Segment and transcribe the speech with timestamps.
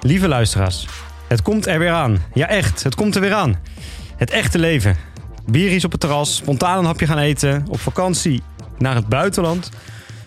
[0.00, 0.86] Lieve luisteraars,
[1.28, 2.22] het komt er weer aan.
[2.34, 3.60] Ja, echt, het komt er weer aan.
[4.16, 4.96] Het echte leven.
[5.46, 8.42] Bieries op het terras, spontaan een hapje gaan eten, op vakantie
[8.78, 9.70] naar het buitenland,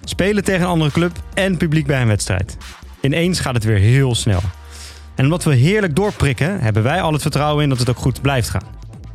[0.04, 2.57] spelen tegen een andere club en publiek bij een wedstrijd.
[3.02, 4.41] Ineens gaat het weer heel snel.
[5.18, 8.21] En omdat we heerlijk doorprikken, hebben wij al het vertrouwen in dat het ook goed
[8.21, 8.67] blijft gaan.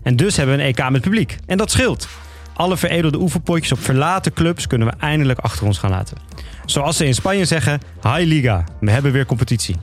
[0.03, 1.37] En dus hebben we een EK met publiek.
[1.47, 2.09] En dat scheelt.
[2.55, 6.17] Alle veredelde oefenpotjes op verlaten clubs kunnen we eindelijk achter ons gaan laten.
[6.67, 8.65] Zoals ze in Spanje zeggen, High Liga.
[8.81, 9.77] We hebben weer competitie.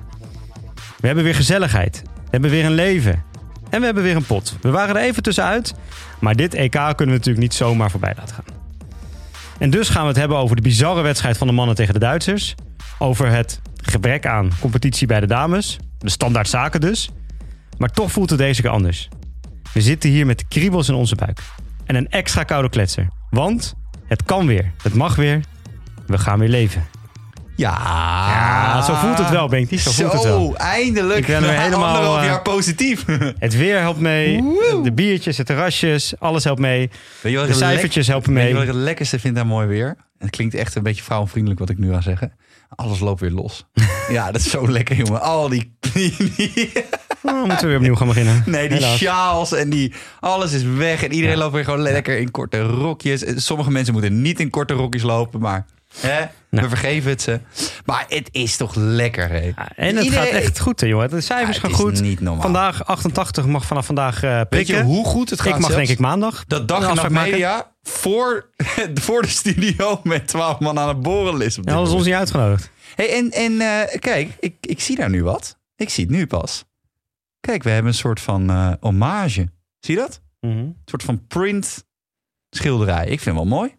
[0.98, 2.02] We hebben weer gezelligheid.
[2.04, 3.24] We hebben weer een leven.
[3.70, 4.58] En we hebben weer een pot.
[4.62, 5.74] We waren er even tussenuit.
[6.20, 8.58] Maar dit EK kunnen we natuurlijk niet zomaar voorbij laten gaan.
[9.60, 12.00] En dus gaan we het hebben over de bizarre wedstrijd van de mannen tegen de
[12.00, 12.56] Duitsers.
[12.98, 15.80] Over het gebrek aan competitie bij de dames.
[16.00, 17.10] De standaard zaken dus.
[17.78, 19.10] Maar toch voelt het deze keer anders.
[19.74, 21.40] We zitten hier met de kriebels in onze buik.
[21.86, 23.08] En een extra koude kletser.
[23.30, 23.74] Want
[24.08, 24.72] het kan weer.
[24.84, 25.42] Het mag weer.
[26.08, 26.88] We gaan weer leven.
[27.56, 27.78] Ja,
[28.30, 29.80] Ja, zo voelt het wel, Benkie.
[29.80, 30.58] Zo voelt het wel.
[30.58, 31.20] eindelijk.
[31.20, 33.06] Ik ben er helemaal, Anderhalf eh, jaar positief.
[33.40, 34.42] Het weer helpt mee.
[34.42, 34.82] Woe.
[34.84, 36.14] De biertjes, de terrasjes.
[36.20, 36.90] Alles helpt mee.
[37.22, 38.54] Weet je wat De ik het cijfertjes helpen Weet je mee.
[38.60, 39.96] wat ik het lekkerste vind aan mooi weer?
[40.18, 42.32] Het klinkt echt een beetje vrouwenvriendelijk wat ik nu ga zeggen.
[42.76, 43.66] Alles loopt weer los.
[44.10, 45.22] ja, dat is zo lekker, jongen.
[45.22, 45.78] Al die...
[47.24, 48.44] Oh, moeten we weer opnieuw gaan beginnen.
[48.46, 48.98] nee, die Helaas.
[48.98, 49.94] sjaals en die...
[50.20, 53.46] Alles is weg en iedereen loopt weer gewoon lekker in korte rokjes.
[53.46, 55.66] Sommige mensen moeten niet in korte rokjes lopen, maar...
[55.98, 56.64] Hè, Nou.
[56.64, 57.40] We vergeven het ze.
[57.86, 59.38] Maar het is toch lekker, hè?
[59.40, 61.10] Ja, En het Iedereen- gaat echt goed, hè, jongen.
[61.10, 62.02] De cijfers Ja, gaan goed.
[62.02, 62.20] niet.
[62.24, 64.76] Vandaag 88 mag vanaf vandaag eh Weet prikken.
[64.78, 65.76] je hoe goed het gaat ik mag zelfs?
[65.86, 66.44] denk ik maandag.
[66.48, 68.50] Dat dag en nacht media voor,
[69.02, 71.58] voor de studio met twaalf man aan het borrelen is.
[71.58, 72.70] Op Ja, dat is ons niet uitgenodigd.
[72.96, 75.58] Hey, en en eh, kijk, ik, ik zie daar nu wat.
[75.76, 76.66] Ik zie het nu pas.
[77.40, 79.50] Kijk, we hebben een soort van eh hommage.
[79.80, 80.22] Zie je dat?
[80.40, 80.58] Mhm.
[80.58, 81.86] Een soort van print
[82.50, 83.04] schilderij.
[83.04, 83.78] Ik vind het wel mooi.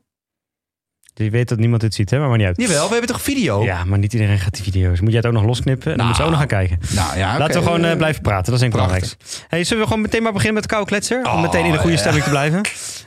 [1.25, 2.19] Je weet dat niemand dit ziet, hè?
[2.19, 2.57] Maar, maar niet uit.
[2.61, 3.63] Jawel, we hebben toch video?
[3.65, 5.01] Ja, maar niet iedereen gaat die video's.
[5.01, 5.93] Moet jij het ook nog losknippen?
[5.93, 6.95] En dan Nou, moeten ze ook nog gaan kijken.
[6.95, 8.53] Nou ja, Laten we gewoon eh, blijven praten.
[8.53, 9.17] Dat is belangrijkste.
[9.49, 11.19] Hey, zullen we gewoon meteen maar beginnen met de koude kletser?
[11.19, 11.99] Om Oh, meteen in de goede ja.
[11.99, 12.61] stemming te blijven.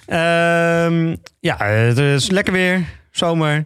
[0.06, 2.86] Ehm, ja, het is lekker weer.
[3.12, 3.66] Zomer.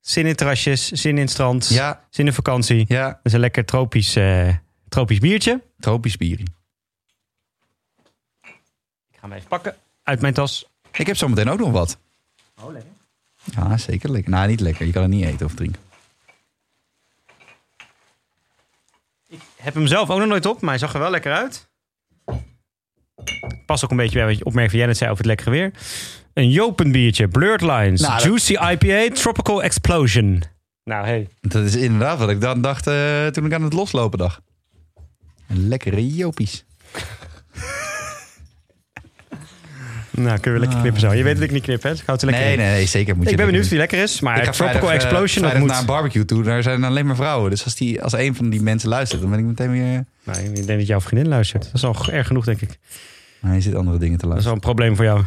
[0.00, 0.90] Zin in terrasjes.
[0.90, 1.68] Zin in het strand.
[1.68, 2.84] Ja, Zin in vakantie.
[2.88, 3.06] ja.
[3.08, 4.48] Dat is een lekker tropisch, eh,
[4.88, 5.62] tropisch biertje.
[5.78, 6.46] Tropisch bierie.
[9.10, 9.74] Ik ga hem even pakken.
[10.02, 10.66] Uit mijn tas.
[10.92, 11.98] Ik heb zometeen ook nog wat.
[12.62, 12.90] Oh, lekker.
[13.54, 14.30] Ja, zeker lekker.
[14.30, 14.86] Nou, niet lekker.
[14.86, 15.80] Je kan het niet eten of drinken.
[19.28, 21.68] Ik heb hem zelf ook nog nooit op, maar hij zag er wel lekker uit.
[23.66, 25.50] Pas ook een beetje bij wat je opmerking van jij net zei over het lekkere
[25.50, 25.70] weer.
[26.32, 30.42] Een Jopen biertje, Blurred Lines, Nou, dat- Juicy IPA, Tropical Explosion.
[30.84, 31.28] Nou, hey.
[31.40, 34.40] Dat is inderdaad wat ik dan dacht eh, toen ik aan het loslopen dacht.
[35.48, 36.64] Een lekkere jopies.
[40.16, 41.12] Nou, kunnen we lekker knippen zo.
[41.12, 41.90] Je weet dat ik niet knip, hè?
[41.90, 42.62] Dus ik houd het lekker Nee, in.
[42.72, 45.00] nee, zeker moet je Ik ben benieuwd wie lekker is, maar Ik ga Tropical vrijdag,
[45.02, 45.70] eh, Explosion, vrijdag moet...
[45.70, 46.42] naar een barbecue toe.
[46.42, 47.50] Daar zijn alleen maar vrouwen.
[47.50, 50.04] Dus als, die, als een van die mensen luistert, dan ben ik meteen weer...
[50.24, 51.62] Nou, ik denk dat jouw vriendin luistert.
[51.64, 52.78] Dat is al erg genoeg, denk ik.
[53.40, 54.44] Maar je zit andere dingen te Dat is luisteren.
[54.44, 55.24] wel een probleem voor jou.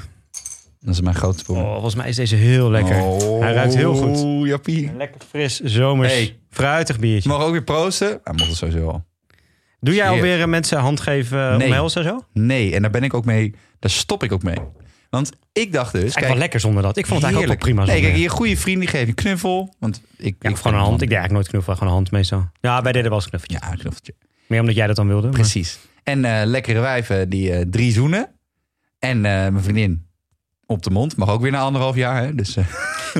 [0.81, 1.71] Dat is mijn grootste Oh, probleem.
[1.73, 2.95] volgens mij is deze heel lekker.
[3.01, 4.47] Oh, Hij ruikt heel goed.
[4.47, 4.87] Jappie.
[4.87, 6.37] Een lekker fris, zomers, Hey.
[6.49, 7.29] fruitig biertje.
[7.29, 8.07] Mag ook weer proosten?
[8.23, 9.05] Hij mocht het sowieso al.
[9.79, 11.67] Doe jij alweer eh, mensen hand geven, Nee.
[11.67, 12.25] omhelzen en zo?
[12.33, 13.55] Nee, en daar ben ik ook mee...
[13.79, 14.57] Daar stop ik ook mee.
[15.09, 16.01] Want ik dacht dus...
[16.01, 16.97] Eigenlijk wel lekker zonder dat.
[16.97, 19.75] Ik vond het eigenlijk ook prima Nee, kijk, je goede vriend die geeft je knuffel.
[19.79, 20.35] Want ik...
[20.39, 21.01] ja, ik gewoon een hand.
[21.01, 22.49] Ik deed eigenlijk nooit knuffel, gewoon een hand meestal.
[22.61, 23.57] Ja, wij deden wel eens een knuffeltje.
[23.65, 24.13] Ja, een knuffeltje.
[24.47, 25.27] Meer omdat jij dat dan wilde.
[25.27, 25.79] maar- Precies.
[26.03, 28.29] En eh, lekkere wijven die eh, drie zoenen.
[28.99, 30.05] En eh, mijn vriendin
[30.65, 31.15] op de mond.
[31.15, 32.23] Mag ook weer na anderhalf jaar.
[32.23, 32.35] Hè?
[32.35, 32.65] Dus, eh,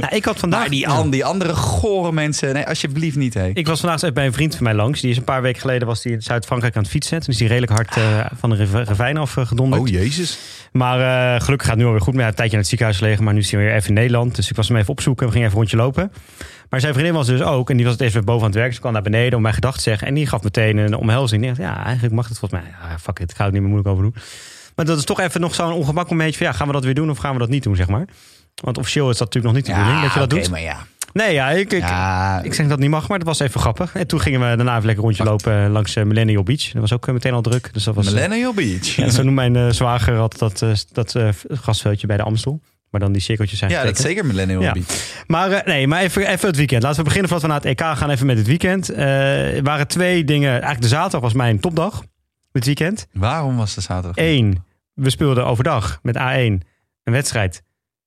[0.01, 0.59] Nou, ik had vandaag...
[0.59, 2.53] maar die, an- die andere gore mensen.
[2.53, 3.33] Nee, alsjeblieft niet.
[3.33, 3.47] Hè.
[3.53, 5.01] Ik was vandaag even bij een vriend van mij langs.
[5.01, 7.19] Die is een paar weken geleden was die in Zuid-Frankrijk aan het fietsen.
[7.19, 9.81] Toen is hij redelijk hard eh, van de ravijn af eh, gedonderd.
[9.81, 10.39] Oh jezus.
[10.71, 12.13] Maar eh, gelukkig gaat het nu alweer goed.
[12.13, 13.23] Maar hij heeft een tijdje in het ziekenhuis gelegen.
[13.23, 14.35] Maar nu is hij weer even in Nederland.
[14.35, 15.25] Dus ik was hem even opzoeken.
[15.25, 16.11] We gingen even een rondje lopen.
[16.69, 17.69] Maar zijn vriendin was dus ook.
[17.69, 18.73] En die was het even boven aan het werk.
[18.73, 20.07] Ze kwam naar beneden om mijn gedachten te zeggen.
[20.07, 21.41] En die gaf meteen een omhelzing.
[21.41, 22.71] Ik dacht, ja, eigenlijk mag het volgens mij.
[22.71, 23.29] Ja, fuck it.
[23.31, 24.15] Ik ga het niet meer moeilijk over doen.
[24.75, 26.47] Maar dat is toch even nog zo'n ongemakkelijk momentje van...
[26.47, 28.05] Ja, gaan we dat weer doen of gaan we dat niet doen, zeg maar.
[28.61, 30.51] Want officieel is dat natuurlijk nog niet de bedoeling dat je dat oké, doet.
[30.51, 30.77] maar ja.
[31.13, 33.95] Nee, ja, ik, ik, ja ik zeg dat niet mag, maar dat was even grappig.
[33.95, 36.63] En toen gingen we daarna even lekker rondje lopen langs eh, Millennial Beach.
[36.71, 37.73] Dat was ook eh, meteen al druk.
[37.73, 38.95] Dus dat was, eh, Millennial Beach.
[38.95, 42.61] ja, zo noemt mijn eh, zwager dat, eh, dat eh, grasveldje bij de Amstel.
[42.89, 44.71] Maar dan die cirkeltjes zijn Ja, dat is zeker Millennial Ja.
[44.71, 45.23] Beach.
[45.27, 46.83] Maar eh, nee, maar even, even het weekend.
[46.83, 48.09] Laten we beginnen voordat we naar het EK gaan.
[48.09, 48.89] Even met het weekend.
[48.89, 50.49] Eh, er waren twee dingen.
[50.51, 52.03] Eigenlijk de zaterdag was mijn topdag.
[52.51, 53.07] Dit weekend.
[53.13, 54.15] Waarom was de zaterdag?
[54.25, 54.63] Eén,
[54.93, 56.19] we speelden overdag met A1
[57.03, 57.61] een wedstrijd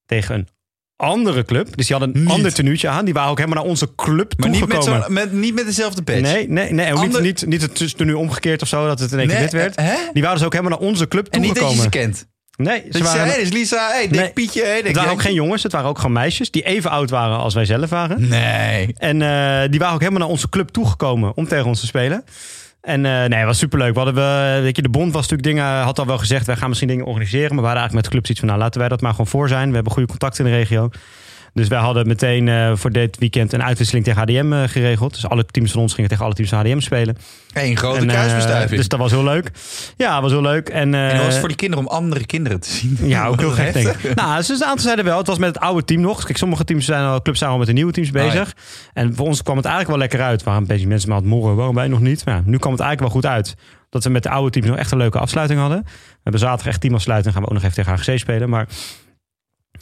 [0.07, 0.49] tegen een
[0.97, 1.77] andere club.
[1.77, 2.33] Dus die hadden een Niet.
[2.33, 3.05] ander tenuutje aan.
[3.05, 5.13] Die waren ook helemaal naar onze club Maar niet met, toegekomen.
[5.13, 6.21] met, niet met dezelfde badge.
[6.21, 6.93] Nee, nee, nee.
[6.93, 9.77] Niet, niet, niet het nu omgekeerd of zo, dat het in één keer wit werd.
[9.77, 9.95] hè?
[10.13, 11.93] Die waren dus ook helemaal naar onze club En niet dat je toegekomen.
[11.93, 12.31] ze kent.
[12.57, 14.31] Nee, ze waren, zei, hey, dit is Lisa, hey, Dick Nee.
[14.33, 14.63] Pietje.
[14.65, 17.11] Hey, Dick het waren ook geen jongens, het waren ook gewoon meisjes die even oud
[17.11, 18.29] waren als wij zelf waren.
[18.29, 18.95] Nee.
[18.97, 22.25] En eh, die waren ook helemaal naar onze club toegekomen om tegen ons te spelen.
[22.83, 23.95] En eh, nee, het was superleuk.
[23.95, 26.57] We hadden we, weet je, de bond was natuurlijk dingen, had al wel gezegd, wij
[26.57, 27.49] gaan misschien dingen organiseren.
[27.55, 29.27] Maar we hadden eigenlijk met de club zoiets van, nou laten wij dat maar gewoon
[29.27, 29.69] voor zijn.
[29.69, 30.91] We hebben goede contacten in de regio.
[31.55, 35.15] Dus wij hadden meteen eh, voor dit weekend een uitwisseling tegen HDM eh, geregeld.
[35.15, 37.17] Dus alle teams van ons gingen tegen alle teams van HDM spelen.
[37.53, 38.77] Eén grote En, eh, kruisbestuiving.
[38.79, 39.51] dus dat was heel leuk.
[39.97, 40.69] Ja, was heel leuk.
[40.69, 42.99] En, en dat was voor die kinderen om andere kinderen te zien.
[43.03, 44.15] ja, ook heel gek denk ik.
[44.15, 45.19] Nou, dus een aantal zeiden wel.
[45.19, 46.25] Het was met het oude team nog.
[46.25, 48.23] Kijk, sommige teams zijn al, clubs zijn al met de nieuwe teams Oh, ja.
[48.23, 48.55] bezig.
[48.93, 50.43] En voor ons kwam het eigenlijk wel lekker uit.
[50.43, 51.57] Waren een beetje mensen maar aan het morren.
[51.57, 52.25] Waarom wij nog niet?
[52.25, 53.55] Maar ja, nu kwam het eigenlijk wel goed uit.
[53.91, 55.83] Dat we met de oude teams nog echt een leuke afsluiting hadden.
[55.85, 57.35] We hebben zaterdag echt teamafsluiting.
[57.35, 58.49] Gaan we ook nog even tegen HGC spelen.
[58.49, 58.67] Maar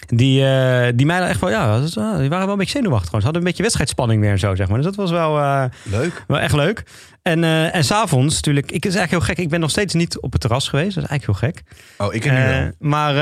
[0.06, 1.80] die, eh, die meiden echt wel, ja, wel-
[2.18, 3.06] die waren wel een beetje zenuwachtig.
[3.06, 3.20] Gewoon.
[3.20, 4.76] Ze hadden een beetje wedstrijdspanning weer en zo, zeg maar.
[4.76, 5.38] Dus dat was wel...
[5.38, 6.24] eh, Leuk.
[6.26, 6.82] wel echt leuk.
[7.22, 9.44] En, eh en s'avonds natuurlijk, ik is eigenlijk heel gek.
[9.44, 10.94] Ik ben nog steeds niet op het terras geweest.
[10.94, 11.62] Dat is eigenlijk heel gek.
[11.98, 12.70] Oh, ik Eh, wel.
[12.78, 13.14] maar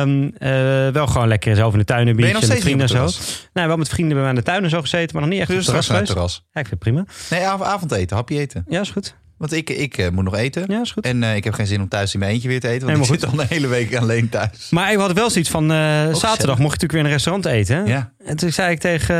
[0.00, 3.20] ehm, eh, wel gewoon lekker zelf in de tuin een biertje met vrienden en zo.
[3.52, 5.40] Nee, wel met vrienden bij mij in de tuin en zo gezeten, maar nog niet
[5.40, 6.12] echt Dus op het terras geweest.
[6.12, 6.34] terras.
[6.52, 7.04] Ja, ik vind het prima.
[7.30, 8.64] Nee, av- avondeten, hapje eten.
[8.68, 9.14] Ja, is goed.
[9.44, 10.64] Want ik, ik eh, moet nog eten.
[10.68, 11.04] Ja, is goed.
[11.04, 12.86] En eh, ik heb geen zin om thuis in mijn eentje weer te eten.
[12.86, 14.68] Want Helemaal ik zit al een hele week alleen thuis.
[14.70, 17.46] Maar we hadden wel zoiets van, eh, zaterdag mocht je natuurlijk weer in een restaurant
[17.46, 17.76] eten.
[17.76, 17.82] hè?
[17.82, 18.12] Ja.
[18.26, 19.14] En toen zei ik tegen,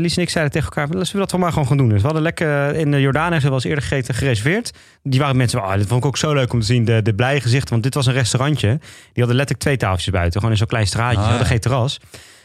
[0.00, 1.88] Lies en ik zeiden tegen elkaar, laten we dat wel maar gewoon gaan doen.
[1.88, 4.70] Dus we hadden lekker in de Jordaan, wel eens eerder gegeten, gereserveerd.
[5.02, 7.14] Die waren mensen, oh, dit vond ik ook zo leuk om te zien, de, de
[7.14, 7.70] blije gezichten.
[7.70, 8.68] Want dit was een restaurantje.
[8.68, 8.78] Die
[9.14, 11.16] hadden letterlijk twee tafeltjes buiten, gewoon in zo'n klein straatje.
[11.16, 11.52] Ah, Ze hadden ja.
[11.52, 12.00] geen terras.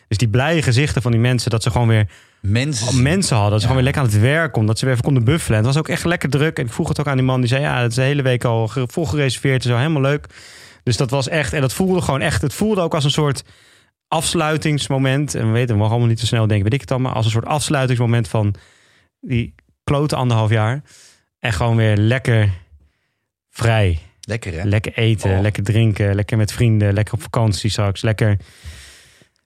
[0.07, 2.07] Dus die blije gezichten van die mensen, dat ze gewoon weer
[2.41, 2.87] Mensen.
[2.87, 3.59] al mensen hadden.
[3.59, 3.71] Ze Ja.
[3.71, 4.69] gewoon weer lekker aan het werk konden.
[4.69, 5.57] Dat ze weer even konden buffelen.
[5.59, 6.57] En het was ook echt lekker druk.
[6.57, 7.39] En ik vroeg het ook aan die man.
[7.39, 9.63] Die zei, ja, het is de hele week al vol gereserveerd.
[9.63, 10.25] en zo helemaal leuk.
[10.83, 11.53] Dus dat was echt...
[11.53, 12.41] En dat voelde gewoon echt...
[12.41, 13.43] Het voelde ook als een soort
[14.07, 15.35] afsluitingsmoment.
[15.35, 16.63] En we weten, we mogen allemaal niet te snel denken.
[16.63, 17.13] Weet ik het allemaal.
[17.13, 18.55] Als een soort afsluitingsmoment van
[19.19, 20.81] die klote anderhalf jaar.
[21.39, 22.49] En gewoon weer lekker
[23.49, 23.99] vrij.
[24.21, 24.63] Lekker hè?
[24.63, 25.41] Lekker eten, Oh.
[25.41, 26.15] lekker drinken.
[26.15, 26.93] Lekker met vrienden.
[26.93, 28.01] Lekker op vakantie straks.
[28.01, 28.37] Lekker...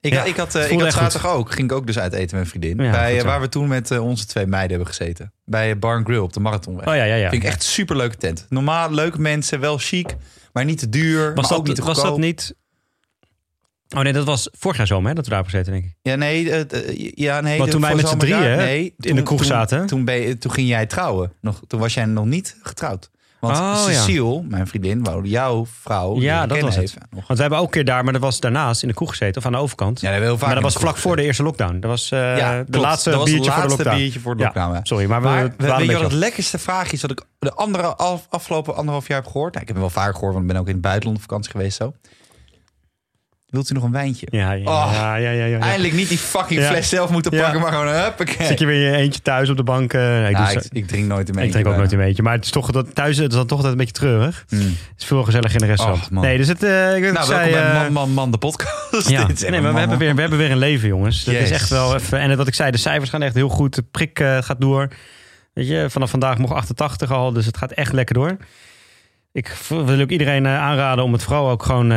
[0.00, 0.92] Ik, Ja, ik had, eh, ik had goed.
[0.92, 1.50] zaterdag ook.
[1.52, 2.84] Ging ik ook dus uit eten met een vriendin.
[2.84, 5.32] Ja, bij, goed eh, waar we toen met eh, onze twee meiden hebben gezeten.
[5.44, 6.86] Bij Bar Grill op de Marathonweg.
[6.86, 7.30] Oh ja, ja, ja.
[7.30, 8.46] Vind ik echt super leuke tent.
[8.48, 10.14] Normaal leuke mensen, wel chic,
[10.52, 11.24] maar niet te duur.
[11.24, 12.54] Was, maar dat, ook niet te was dat niet...
[13.96, 15.98] Oh nee, dat was vorig jaar zomer hè, dat we daar hebben gezeten, denk ik.
[16.02, 16.44] Ja, nee,
[17.14, 17.58] ja, nee.
[17.58, 19.86] Want toen wij met z'n drieën, nee, in de kroeg toen- zaten.
[19.86, 21.32] Toen, ben je- toen ging jij trouwen.
[21.40, 23.10] Nog, toen was jij nog niet getrouwd.
[23.40, 23.74] Want Oh, ja.
[24.00, 26.94] Cecile, mijn vriendin, wou jouw vrouw Ja, dat was het.
[27.10, 29.36] Want we hebben ook een keer daar, maar dat was daarnaast in de kroeg gezeten,
[29.40, 30.00] of aan de overkant.
[30.00, 31.80] Ja, dat heel vaak maar dat was vlak voor de eerste lockdown.
[31.80, 33.96] Dat was eh, Ja, de laatste dat was biertje het voor de laatste lockdown.
[33.96, 34.72] biertje voor de lockdown.
[34.74, 34.80] ja.
[34.82, 36.92] Sorry, maar we, Maar we we- waren weet een je wat beetje het lekkerste vraag
[36.92, 39.50] is dat ik de andere af, afgelopen anderhalf jaar heb gehoord?
[39.52, 41.22] Nou, ik heb hem wel vaker gehoord, want ik ben ook in het buitenland op
[41.22, 41.92] vakantie geweest zo.
[43.46, 44.26] Wilt u nog een wijntje?
[44.30, 45.58] Ja, ja, Oh, ja, ja, ja, ja.
[45.58, 48.46] Eindelijk niet die fucking fles zelf moeten pakken, maar gewoon huppakee.
[48.46, 49.92] Zit je weer in je eentje thuis op de bank?
[49.92, 51.50] nee, ik, ik, ik drink nooit een ik beetje.
[51.50, 52.22] drink ook nooit een beetje.
[52.22, 54.44] Maar het is toch dat, thuis het is dan toch altijd een beetje treurig.
[54.48, 54.58] Mm.
[54.58, 56.10] Het is veel gezellig in de restaurant.
[56.10, 56.24] Man.
[56.24, 58.38] nee, dus het, eh, ik Nou, ik welkom zei, bij eh, Man, Man, Man, de
[58.38, 59.08] podcast.
[59.08, 61.24] Ja, nee, maar we hebben, weer, we hebben weer een leven, jongens.
[61.24, 62.18] Dat is echt wel even.
[62.18, 63.74] En wat ik zei, de cijfers gaan echt heel goed.
[63.74, 64.88] De prik gaat door.
[65.52, 68.36] Weet je, vanaf vandaag mocht 88 al, dus het gaat echt lekker door.
[69.32, 71.88] Ik wil ook iedereen aanraden om het vooral ook gewoon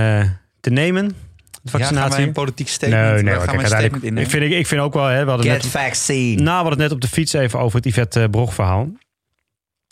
[0.59, 1.15] te nemen.
[1.61, 2.27] De Ja, gaan wij vaccinatie.
[2.27, 3.13] een politiek statement?
[3.13, 4.29] nee, nee, gaan kijk, statement Ik in?
[4.29, 6.35] vind, ik, ik vind ook wel, hè, we hadden Get net, vaccine.
[6.35, 8.89] nou, we hadden het net op de fiets even over het Yvette uh, Brog verhaal.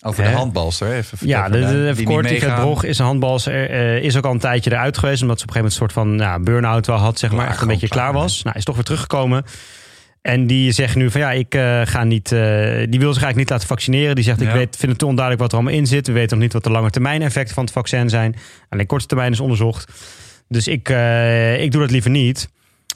[0.05, 0.91] Over de handbalster.
[0.93, 2.61] Even Ja, de, de, even kort, Yvette.
[2.61, 3.69] Brog is een handbalster.
[3.69, 5.21] eh, is ook al een tijdje eruit geweest.
[5.21, 7.19] Omdat ze op een gegeven moment een soort van ja, burn-out wel had.
[7.19, 8.43] Zeg maar, Klaar, echt een beetje klaar klaar, was.
[8.43, 9.43] Nou, is toch weer teruggekomen.
[10.21, 12.31] En die zegt nu van ja, ik eh, ga niet.
[12.31, 12.39] eh,
[12.89, 14.15] die wil zich eigenlijk niet laten vaccineren.
[14.15, 14.53] Die zegt: Ik Ja.
[14.53, 16.07] weet, vind het te onduidelijk wat er allemaal in zit.
[16.07, 18.35] We weten nog niet wat de lange termijn effecten van het vaccin zijn.
[18.69, 19.91] Alleen korte termijn is onderzocht.
[20.47, 22.49] Dus ik, eh, ik doe dat liever niet.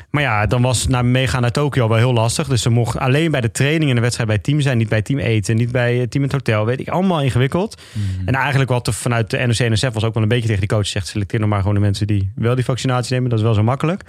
[0.09, 2.47] Maar ja, dan was naar meegaan naar Tokio wel heel lastig.
[2.47, 4.77] Dus ze mocht alleen bij de training en de wedstrijd bij team zijn.
[4.77, 6.65] Niet bij team eten, niet bij het team in het hotel.
[6.65, 7.81] Weet ik, allemaal ingewikkeld.
[7.91, 8.27] Mhm.
[8.27, 10.87] En eigenlijk wat er vanuit de NOC-NSF was ook wel een beetje tegen die coach
[10.87, 11.07] zegt...
[11.07, 13.29] selecteer nog maar gewoon de mensen die wel die vaccinatie nemen.
[13.29, 14.03] Dat is wel zo makkelijk.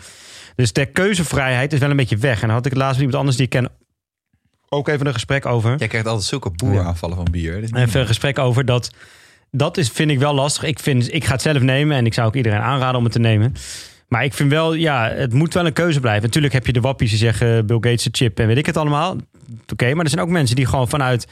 [0.54, 2.40] Dus de keuzevrijheid is wel een beetje weg.
[2.40, 3.70] En dan had ik het laatst met iemand anders die ik ken
[4.68, 5.74] ook even een gesprek over.
[5.78, 7.62] Jij krijgt altijd zulke boeraanvallen van bier.
[7.74, 8.90] Even een gesprek over dat...
[9.56, 10.62] Dat is, vind ik wel lastig.
[10.62, 13.12] Ik, vind, ik ga het zelf nemen en ik zou ook iedereen aanraden om het
[13.12, 13.54] te nemen.
[14.08, 16.22] Maar ik vind wel, ja, het moet wel een keuze blijven.
[16.22, 18.76] Natuurlijk heb je de wappies die zeggen Bill Gates de chip en weet ik het
[18.76, 19.16] allemaal.
[19.72, 21.28] Oké, maar er zijn ook mensen die gewoon vanuit...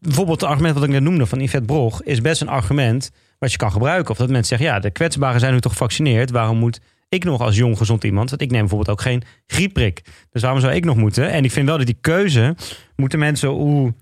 [0.00, 2.02] Bijvoorbeeld het argument wat ik net noemde van Yvette Brog...
[2.02, 4.10] is best een argument wat je kan gebruiken.
[4.10, 6.30] Of dat mensen zeggen, ja, de kwetsbaren zijn nu toch gevaccineerd.
[6.30, 8.30] Waarom moet ik nog als jong gezond iemand...
[8.30, 10.02] want ik neem bijvoorbeeld ook geen griepprik.
[10.30, 11.30] Dus waarom zou ik nog moeten?
[11.30, 12.56] En ik vind wel dat die keuze
[12.96, 13.48] moeten mensen...
[13.48, 13.94] Hoe,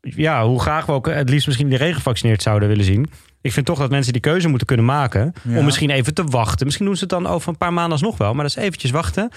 [0.00, 3.10] ja, hoe graag we ook het liefst misschien iedereen gevaccineerd zouden willen zien.
[3.40, 5.32] Ik vind toch dat mensen die keuze moeten kunnen maken.
[5.42, 5.58] Ja.
[5.58, 6.66] Om misschien even te wachten.
[6.66, 8.34] Misschien doen ze het dan over een paar maanden alsnog wel.
[8.34, 9.30] Maar dat is eventjes wachten.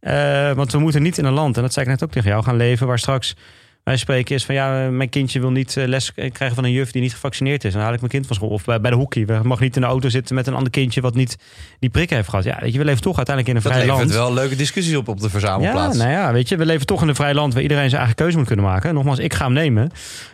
[0.00, 2.30] Eh, want we moeten niet in een land, en dat zei ik net ook tegen
[2.30, 3.36] jou, gaan leven waar straks
[3.84, 6.90] wij spreken is van ja, mijn kindje wil niet eh, les krijgen van een juf
[6.90, 7.72] die niet gevaccineerd is.
[7.72, 8.48] Dan haal ik mijn kind van school.
[8.48, 9.26] Of bij, bij de hockey.
[9.26, 11.36] We mag niet in de auto zitten met een ander kindje wat niet
[11.78, 12.44] die prik heeft gehad.
[12.44, 14.04] Ja, weet je, we leven toch uiteindelijk in een Dat vrij land.
[14.10, 15.96] levert wel leuke discussies op op de verzamelplaats.
[15.96, 17.98] Ja, nou ja, weet je, we leven toch in een vrij land waar iedereen zijn
[17.98, 18.94] eigen keuze moet kunnen maken.
[18.94, 19.90] Nogmaals, ik ga hem nemen.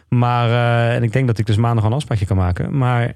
[0.09, 2.79] Maar, eh, en ik denk dat ik dus maandag een afspraakje kan maken.
[2.79, 3.13] Maar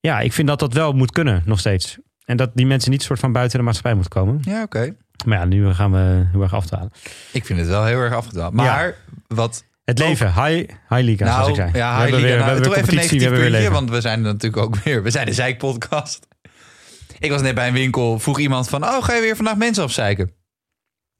[0.00, 1.98] ja, ik vind dat dat wel moet kunnen, nog steeds.
[2.24, 4.40] En dat die mensen niet soort van buiten de maatschappij moeten komen.
[4.42, 4.94] Ja, oké.
[5.24, 6.92] Maar ja, nu gaan we heel erg afdwalen.
[7.32, 8.52] Ik vind het wel heel erg afgedwaald.
[8.52, 8.94] Maar
[9.26, 11.70] wat Het leven, high, high league, zoals ik zei.
[11.72, 13.72] ja, we hebben Heilige- weer, we nou, hebben toch weer even een we puntje, leven.
[13.72, 15.02] want we zijn er natuurlijk ook weer.
[15.02, 16.26] We zijn de zeikpodcast.
[17.18, 19.82] Ik was net bij een winkel, vroeg iemand van, oh, ga je weer vandaag mensen
[19.84, 20.30] afzeiken?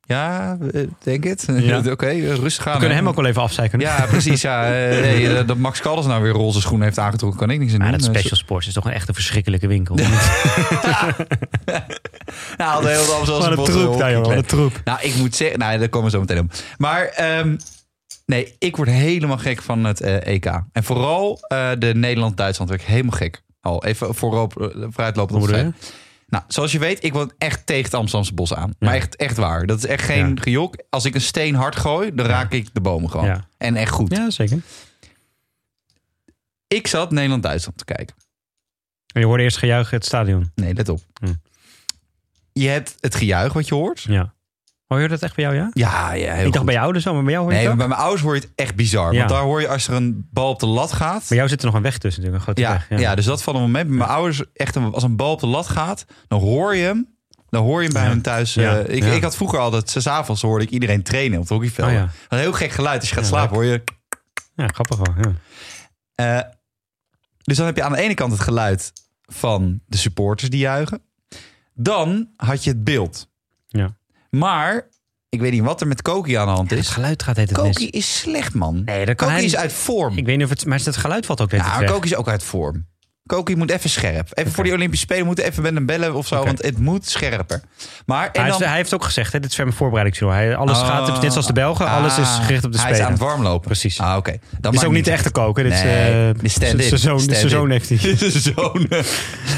[0.08, 1.46] Ja, eh, denk het.
[1.58, 1.78] Ja.
[1.90, 2.72] Oké, rustig gaan.
[2.72, 3.02] We kunnen hè.
[3.02, 3.80] hem ook wel even afzeiken.
[3.80, 4.40] Ja, precies.
[4.42, 7.72] Ja, eh, eh, dat Max Caldas nou weer roze schoenen heeft aangetrokken, kan ik niks
[7.72, 7.98] aan Maar doen.
[7.98, 9.96] dat Eh, Special Sports is toch een echt een verschrikkelijke winkel.
[12.72, 14.28] Had heel Wat een troep daar, jongen.
[14.28, 14.80] Wat een troep.
[14.84, 16.52] Nou, ik moet zeggen, nou, daar komen we zo meteen op.
[16.76, 17.56] Maar ehm,
[18.26, 20.46] nee, ik word helemaal gek van het eh, EK.
[20.72, 23.42] En vooral eh, de Nederland-Duitsland werd ik helemaal gek.
[23.60, 25.74] Al even voorop, eh, vooruitlopend op.
[26.28, 28.74] Nou, zoals je weet, ik word echt tegen het Amsterdamse bos aan.
[28.78, 29.66] Maar echt, echt waar.
[29.66, 30.42] Dat is echt geen Ja.
[30.42, 30.76] gejok.
[30.90, 33.26] Als ik een steen hard gooi, dan raak ik de bomen gewoon.
[33.26, 33.48] Ja.
[33.58, 34.16] En echt goed.
[34.16, 34.58] Ja, zeker.
[36.68, 38.16] Ik zat Nederland-Duitsland te kijken.
[39.14, 40.50] En je hoorde eerst gejuich het stadion.
[40.54, 41.00] Nee, let op.
[41.20, 41.32] Hm.
[42.62, 44.02] Je hebt het gejuich wat je hoort.
[44.02, 44.34] Ja.
[44.86, 45.70] Hoor je dat echt bij jou, ja?
[45.72, 46.64] Ja, ja heel ik dacht goed.
[46.66, 47.78] bij jou dus zo, maar bij jou hoor je Nee, het ook?
[47.80, 49.12] bij mijn ouders hoor je het echt bizar.
[49.12, 49.18] Ja.
[49.18, 51.24] Want daar hoor je als er een bal op de lat gaat.
[51.28, 53.00] Bij jou zit er nog een weg tussen natuurlijk, een grote Ja, weg.
[53.00, 53.14] ja.
[53.14, 53.88] dus dat van een moment.
[53.88, 56.82] Bij mijn ouders, echt een, als een bal op de lat gaat, dan hoor je
[56.84, 57.14] hem.
[57.48, 58.08] Dan hoor je hem bij Ja.
[58.08, 58.56] hun thuis.
[58.56, 59.12] eh, Ja, ik, ja.
[59.12, 61.88] ik had vroeger altijd, s avonds hoorde ik iedereen trainen op het hockeyveld.
[61.88, 62.08] Oh, ja.
[62.28, 63.00] Een heel gek geluid.
[63.00, 63.82] Als je gaat Ja, slapen hoor je...
[64.54, 65.14] Ja, grappig wel.
[65.22, 65.32] Ja.
[66.44, 66.50] eh,
[67.42, 71.00] dus dan heb je aan de ene kant het geluid van de supporters die juichen.
[71.76, 73.28] Dan had je het beeld.
[73.66, 73.96] Ja.
[74.30, 74.88] Maar,
[75.28, 76.88] ik weet niet wat er met Koki aan de hand Het is.
[76.88, 78.84] geluid gaat het Koki is slecht, man.
[78.84, 80.18] Nee, dat kan Koki hij is uit vorm.
[80.18, 80.66] Ik weet niet of het...
[80.66, 81.84] Maar het geluid valt ook weer Ja.
[81.84, 82.86] Koki is ook uit vorm.
[83.26, 84.28] Koki moet even scherp.
[84.32, 86.44] Even voor die Olympische Spelen moeten even met hem bellen of zo.
[86.44, 87.60] Want het moet scherper.
[88.06, 90.32] Maar en hij, dan, is- hij heeft ook gezegd, hè, dit is mijn voorbereidingstour.
[90.32, 93.00] Hij, alles gaat, net zoals de Belgen, alles is Ah, gericht op de Hij Spelen.
[93.00, 93.66] is aan het warmlopen.
[93.66, 94.00] Precies.
[94.00, 94.36] Ah, oké.
[94.60, 95.18] Dan is ook niet de uit.
[95.20, 95.64] echte koken.
[95.64, 96.98] Dit is, Nee, eh, de stand-in.
[97.34, 97.98] zijn zoon, heeft hij.
[98.54, 98.86] Zoon.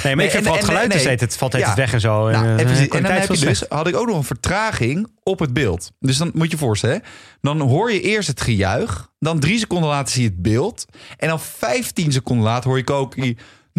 [0.02, 1.16] Nee, maar ik vooral het geluid nee.
[1.16, 1.66] het, valt Ja.
[1.66, 2.30] het weg en zo.
[2.30, 2.70] Nou, en, eh, precies.
[2.70, 5.92] en dan kwaliteit heb je dus, had ik ook nog een vertraging op het beeld.
[6.00, 7.02] Dus dan moet je je voorstellen.
[7.40, 9.08] Dan hoor je eerst het gejuich.
[9.18, 10.84] Dan drie seconden later zie je het beeld.
[11.16, 13.36] En dan 15 seconden later hoor je Koki...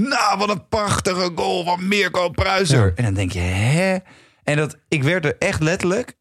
[0.07, 2.85] Nou, wat een prachtige goal van Mirko Pruiser.
[2.85, 2.91] Ja.
[2.95, 3.97] En dan denk je, hè?
[4.43, 6.17] En dat, ik werd er echt letterlijk...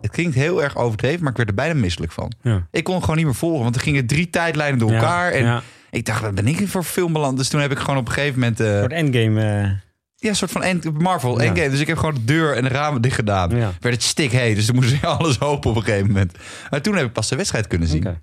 [0.00, 2.32] Het klinkt heel erg overdreven, maar ik werd er bijna misselijk van.
[2.42, 2.66] Ja.
[2.70, 5.32] Ik kon gewoon niet meer volgen, want er gingen drie tijdlijnen door elkaar.
[5.32, 5.62] En ja.
[5.90, 7.36] ik dacht, wat ben ik hier voor film beland?
[7.38, 8.60] Dus toen heb ik gewoon op een gegeven moment...
[8.60, 9.40] eh, Een soort endgame.
[9.62, 9.70] eh,
[10.16, 11.46] ja, een soort van end, Marvel, Ja.
[11.46, 11.70] Endgame.
[11.70, 13.50] Dus ik heb gewoon de deur en de ramen dicht gedaan.
[13.56, 13.72] Ja.
[13.80, 16.38] Werd het stikheet, dus toen moest ik alles hopen op een gegeven moment.
[16.70, 18.06] Maar toen heb ik pas de wedstrijd kunnen zien.
[18.06, 18.20] Oké.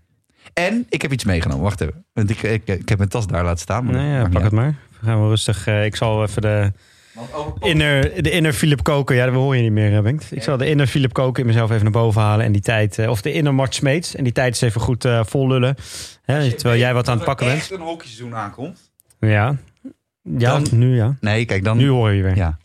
[0.53, 1.63] En ik heb iets meegenomen.
[1.63, 2.05] Wacht even.
[2.13, 3.83] Want ik, ik, ik heb mijn tas daar laten staan.
[3.85, 4.75] Maar dat ja, pak het maar.
[5.01, 5.67] Dan gaan we rustig.
[5.67, 6.71] eh, ik zal even de
[7.59, 9.15] inner, de inner Philip koken.
[9.15, 10.31] Ja, dat hoor je niet meer, Bengt.
[10.31, 12.45] Ik zal de inner Philip koken in mezelf even naar boven halen.
[12.45, 14.15] En die tijd, eh, of de inner Mart Smeets.
[14.15, 15.75] En die tijd eens even goed eh, vol lullen.
[16.23, 17.65] Hè, terwijl jij wat aan het pakken Als bent.
[17.67, 18.91] er echt een hockeyseizoen aankomt.
[19.19, 19.55] Ja.
[20.37, 21.15] Ja, Dan- nu ja.
[21.21, 21.77] Nee, kijk, dan...
[21.77, 22.35] Nu hoor je weer.
[22.35, 22.57] Ja.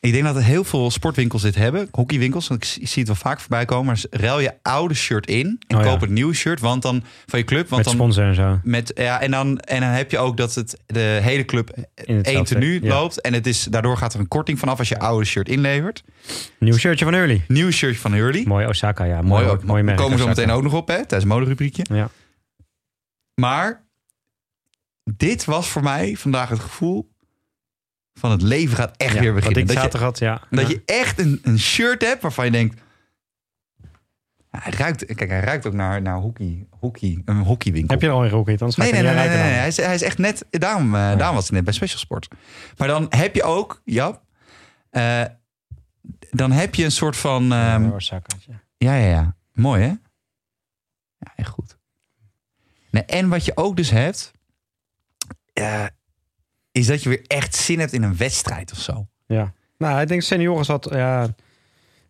[0.00, 1.88] Ik denk dat er heel veel sportwinkels dit hebben.
[1.90, 2.48] Hockeywinkels.
[2.48, 3.86] Want ik zie het wel vaak voorbij komen.
[3.86, 5.60] Maar ruil je oude shirt in.
[5.66, 5.90] En Oh ja.
[5.90, 6.60] koop een nieuw shirt.
[6.60, 7.68] Want dan, van je club.
[7.68, 8.60] Want Met dan, sponsor en zo.
[8.62, 12.22] Met, ja, en, dan, en dan heb je ook dat het de hele club In
[12.22, 12.88] één tenue ja.
[12.88, 13.20] loopt.
[13.20, 16.02] En het is, daardoor gaat er een korting vanaf als je oude shirt inlevert.
[16.58, 17.44] Nieuw shirtje van Hurley.
[17.48, 18.44] Nieuw shirtje van Hurley.
[18.46, 19.22] Mooi Osaka, ja.
[19.22, 19.64] Mooi, Mooi, ook.
[19.64, 19.96] mooi merk.
[19.98, 21.84] komen we zo meteen ook nog op, hè, tijdens het moderubriekje.
[21.92, 22.08] Ja.
[23.34, 23.84] Maar
[25.04, 27.14] dit was voor mij vandaag het gevoel
[28.18, 29.60] van het leven gaat echt Ja, weer beginnen.
[29.60, 30.40] ik Dat je, had, ja.
[30.50, 30.68] dat Ja.
[30.68, 32.80] je echt een, een shirt hebt waarvan je denkt...
[34.50, 37.90] Hij ruikt, kijk, hij ruikt ook naar, naar hockey, hockey, een hockeywinkel.
[37.94, 40.18] Heb je al een ga Nee, nee, nee, nee, nee, Hij, is, hij is echt
[40.18, 42.28] net, daarom, eh, daarom was het net bij Special Sport.
[42.76, 44.20] Maar dan heb je ook, ja,
[44.90, 45.24] eh,
[46.30, 47.90] dan heb je een soort van, ehm,
[48.78, 49.88] Ja, ja, ja, mooi hè?
[51.18, 51.76] Ja, echt goed.
[53.06, 54.32] En wat je ook dus hebt,
[55.52, 55.84] eh,
[56.76, 59.06] is dat je weer echt zin hebt in een wedstrijd of zo.
[59.26, 59.52] Ja.
[59.78, 60.88] Nou, ik denk senioren zat...
[60.92, 61.28] Ja,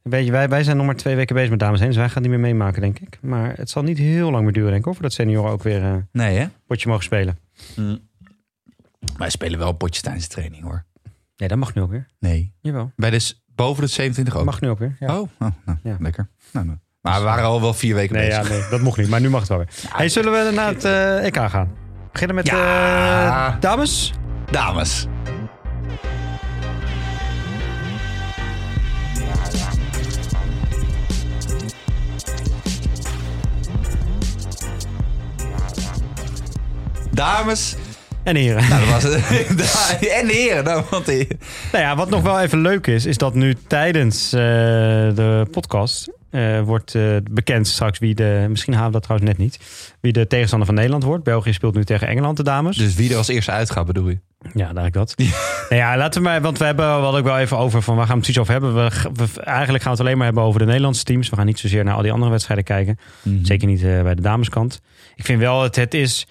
[0.02, 1.88] weet je, wij, wij zijn nog maar twee weken bezig met dames heen.
[1.88, 3.18] Dus wij gaan niet meer meemaken, denk ik.
[3.22, 4.86] Maar het zal niet heel lang meer duren, denk ik.
[4.88, 6.46] Of voordat senioren ook weer een Nee hè?
[6.66, 7.38] potje mogen spelen.
[9.16, 10.84] Wij spelen wel potjes tijdens de training hoor.
[11.36, 12.06] Nee, dat mag nu ook weer.
[12.18, 12.52] Nee.
[12.60, 12.92] Jawel.
[12.96, 14.44] Bij de, boven de 27 ook.
[14.44, 14.96] Dat mag nu ook weer.
[15.00, 15.18] Ja.
[15.20, 15.96] Oh, oh nou, Ja.
[16.00, 16.28] lekker.
[16.52, 16.78] Nou, nou.
[17.00, 18.58] Maar we waren al wel vier weken Nee, ja, bezig.
[18.60, 19.08] nee, dat mocht niet.
[19.08, 19.68] Maar nu mag het wel weer.
[19.88, 21.72] Hey, zullen we naar het eh, EK gaan?
[22.12, 23.54] Beginnen met Ja.
[23.54, 24.12] eh, dames?
[24.52, 25.08] dames.
[37.14, 37.76] Dames,
[38.26, 38.68] en heren.
[38.68, 40.08] Nou, dat was het.
[40.20, 40.64] en heren.
[40.64, 41.26] Nou, want die-
[41.72, 46.08] Nou ja, wat nog wel even leuk is, is dat nu tijdens eh, de podcast
[46.30, 49.58] eh, wordt eh, bekend straks wie de, misschien halen we dat trouwens net niet,
[50.00, 51.24] wie de tegenstander van Nederland wordt.
[51.24, 52.76] België speelt nu tegen Engeland, de dames.
[52.76, 54.18] Dus wie er als eerste uitgaat, bedoel je?
[54.54, 55.14] Ja, daar ik dat.
[55.16, 55.30] nou
[55.82, 58.18] ja, laten we maar, want we hebben, hadden ook wel even over van waar gaan
[58.20, 58.74] we het precies over hebben.
[59.14, 61.28] We, we- eigenlijk gaan we het alleen maar hebben over de Nederlandse teams.
[61.30, 62.98] We gaan niet zozeer naar al die andere wedstrijden kijken.
[63.42, 64.80] Zeker niet bij de dameskant.
[65.14, 66.26] Ik vind wel, het, het is.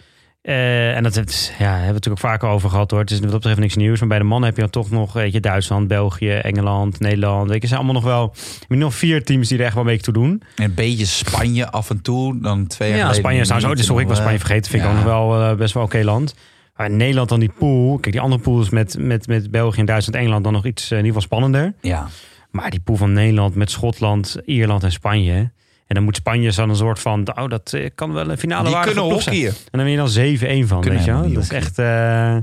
[0.46, 1.16] Eh, en dat
[1.60, 3.00] ja, hebben we natuurlijk ook vaker over gehad hoor.
[3.00, 4.00] Het is wat dat betreft niks nieuws.
[4.00, 7.50] Maar bij de mannen heb je dan toch nog weet je, Duitsland, België, Engeland, Nederland.
[7.50, 8.34] Weet je, zijn allemaal nog wel.
[8.68, 10.42] je nog vier teams die er echt wel een beetje toe doen.
[10.56, 12.40] En een beetje Spanje af en toe.
[12.40, 13.78] Dan twee jaar Ja, Spanje is trouwens ook.
[13.78, 13.86] niet.
[13.86, 14.72] Sorry, ik was Eh, Spanje vergeten.
[14.72, 14.96] Vind ik ja.
[14.96, 16.36] ook nog wel eh, best wel oké land.
[16.76, 17.98] Maar Nederland dan die pool.
[17.98, 20.98] Kijk, die andere pools met, met, met België en Duitsland, Engeland dan nog iets eh,
[20.98, 21.74] in ieder geval spannender.
[21.82, 22.08] Ja.
[22.52, 25.52] Maar die pool van Nederland met Schotland, Ierland en Spanje.
[25.88, 28.70] En dan moet Spanje zo'n een soort van, oh, dat eh, kan wel een finale
[28.70, 29.50] Die kunnen hockeyen.
[29.50, 31.34] En dan ben je dan 7-1 van, Kunnen weet je wel.
[31.34, 31.80] Dat is echt...
[31.80, 32.34] eh,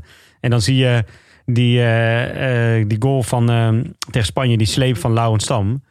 [0.40, 1.04] en dan zie je
[1.46, 3.46] die, eh, die goal van,
[4.10, 5.82] tegen Spanje, die sleep van Lauwen Stam.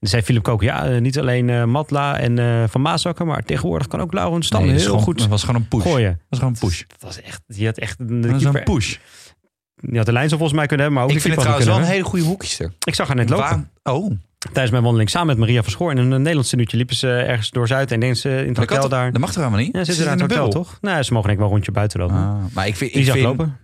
[0.00, 4.12] Dan zei Philip Kook, ja, niet alleen Matla en Van Maasakker, maar tegenwoordig kan ook
[4.12, 5.82] Lauwen Stam Nee, dat heel gewoon- goed Dat was gewoon een push.
[5.82, 6.20] Dat gooien.
[6.28, 6.82] was gewoon een push.
[6.86, 8.96] Dat was echt, die had echt de Dat was een push.
[9.76, 11.70] die had de lijn zo volgens mij kunnen hebben, maar ook Ik vind het trouwens
[11.70, 12.58] wel een hele goede hoekster.
[12.60, 12.76] hebben.
[12.84, 13.68] Ik zag haar net lopen.
[13.82, 14.10] Waar- Oh,
[14.44, 17.50] Tijdens mijn wandeling samen met Maria van Schoor in een Nederlands tenuutje liepen ze ergens
[17.50, 19.12] door Zuid en denk ze in het hotel daar.
[19.12, 19.72] dat mag toch helemaal niet?
[19.72, 20.70] Ja, zitten Zit daar in het een hotel, bubbel?
[20.72, 20.78] toch?
[20.80, 22.16] Nou, ze mogen denk ik wel een rondje buiten lopen.
[22.16, 23.58] Ah, maar ik vind, ik, vind, lopen.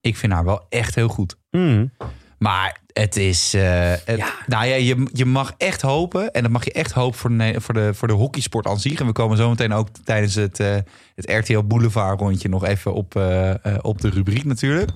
[0.00, 1.36] ik vind haar wel echt heel goed.
[1.50, 1.90] Mm.
[2.38, 3.54] Maar het is.
[3.54, 6.32] eh, het- Nou ja, je, je mag echt hopen.
[6.32, 9.00] En dat mag je echt hopen voor de, voor de, voor de hockeysport aan zich.
[9.00, 10.74] En we komen zo meteen ook tijdens het, eh,
[11.14, 14.90] het RTL Boulevard rondje nog even op, eh, op de rubriek natuurlijk.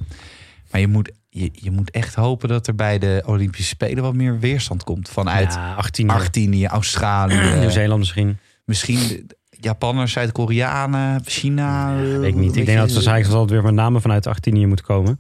[0.71, 4.15] Maar je moet, je, je moet echt hopen dat er bij de Olympische Spelen wat
[4.15, 5.09] meer weerstand komt.
[5.09, 8.39] Vanuit Ja, 18 Argentinië, Australië, Nieuw-Zeeland misschien.
[8.65, 11.97] misschien Japanners, Zuid-Koreanen, China.
[11.97, 12.57] Ja, weet ik niet.
[12.57, 15.19] Ik denk dat ze waarschijnlijk altijd weer met name vanuit Argentinië moeten komen.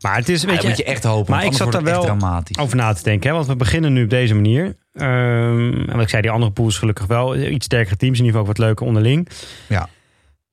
[0.00, 1.30] Maar het is, Ja, weet daar je, moet je echt hopen.
[1.34, 2.58] maar ik zat daar wel dramatisch.
[2.58, 3.28] over na te denken.
[3.30, 3.34] Hè?
[3.34, 4.76] Want we beginnen nu op deze manier.
[4.92, 7.36] Ehm, en wat ik zei, die andere pools gelukkig wel.
[7.36, 9.28] Iets sterkere teams, in ieder geval ook wat leuker onderling.
[9.68, 9.88] Ja.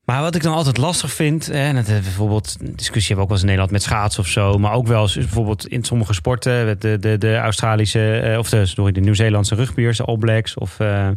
[0.04, 3.06] Maar wat ik dan altijd lastig vind, hè, en dat hebben we bijvoorbeeld een discussie
[3.14, 5.14] hebben we ook wel eens in Nederland met schaatsen of zo, maar ook wel eens
[5.14, 9.54] bijvoorbeeld in sommige sporten, met de, de, de Australische, eh, of de, sorry, de Nieuw-Zeelandse
[9.54, 11.08] rugbiers, de All Blacks, of eh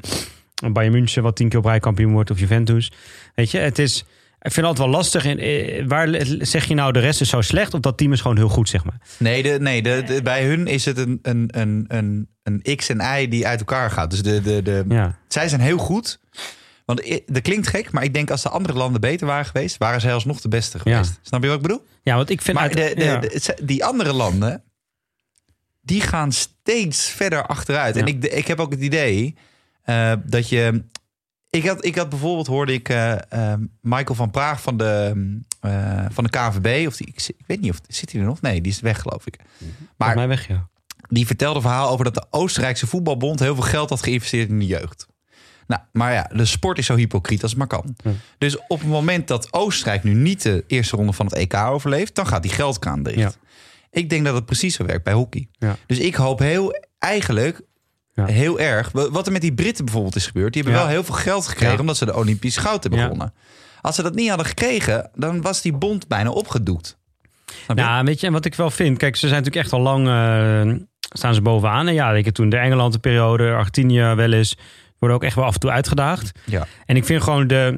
[0.71, 2.91] Bayern München, wat tien keer op rij kampioen wordt, of Juventus.
[3.35, 3.99] Weet je, het is,
[4.41, 5.25] ik vind het altijd wel lastig.
[5.25, 6.07] In, eh, waar
[6.39, 8.69] zeg je nou de rest is zo slecht, of dat team is gewoon heel goed,
[8.69, 8.97] zeg maar?
[9.19, 12.89] Nee, de, nee de, de- bij hun is het een, een, een, een, een X
[12.89, 14.09] en Y die uit elkaar gaat.
[14.11, 15.17] Dus de, de, de, Ja.
[15.27, 16.19] zij zijn heel goed.
[16.85, 20.01] Want dat klinkt gek, maar ik denk als de andere landen beter waren geweest, waren
[20.01, 21.19] zij alsnog de beste geweest.
[21.21, 21.85] Snap je wat ik bedoel?
[22.03, 23.17] Ja, want ik vind Maar uit- de, de, ja.
[23.17, 24.63] de- ze- die andere landen,
[25.81, 27.95] die gaan steeds verder achteruit.
[27.95, 29.35] En ik, ik heb ook het idee
[29.81, 30.83] eh, dat je...
[31.49, 35.09] Ik had, ik had bijvoorbeeld, hoorde ik eh, eh, Michael van Praag van de,
[36.11, 36.87] van de KNVB.
[36.87, 38.41] Of die, ik, ik weet niet of zit hij er nog?
[38.41, 39.39] Nee, die is weg geloof ik.
[39.57, 40.69] Volgens Maar mij weg, ja.
[41.09, 44.59] die vertelde een verhaal over dat de Oostenrijkse voetbalbond heel veel geld had geïnvesteerd in
[44.59, 45.07] de jeugd.
[45.67, 47.95] Nou, maar ja, de sport is zo hypocriet als het maar kan.
[48.03, 48.11] Ja.
[48.37, 52.15] Dus op het moment dat Oostenrijk nu niet de eerste ronde van het EK overleeft,
[52.15, 53.17] dan gaat die geldkraan dicht.
[53.17, 53.31] Ja.
[53.91, 55.47] Ik denk dat het precies zo werkt bij hockey.
[55.51, 55.75] Ja.
[55.87, 57.61] Dus ik hoop heel, eigenlijk
[58.13, 58.25] Ja.
[58.25, 60.53] heel erg, wa- wat er met die Britten bijvoorbeeld is gebeurd.
[60.53, 60.85] Die hebben Ja.
[60.87, 61.79] wel heel veel geld gekregen Ja.
[61.79, 63.05] omdat ze de Olympische goud hebben Ja.
[63.05, 63.33] gewonnen.
[63.81, 66.97] Als ze dat niet hadden gekregen, dan was die bond bijna opgedoekt.
[67.67, 67.73] Je?
[67.73, 70.07] Nou, weet je, en wat ik wel vind, kijk, ze zijn natuurlijk echt al lang,
[70.07, 71.87] eh, staan ze bovenaan.
[71.87, 74.57] En ja, weet je, toen de Engeland de periode, Argentinië wel eens,
[75.07, 76.39] worden ook echt wel af en toe uitgedaagd.
[76.45, 76.67] ja.
[76.85, 77.77] En ik vind gewoon de,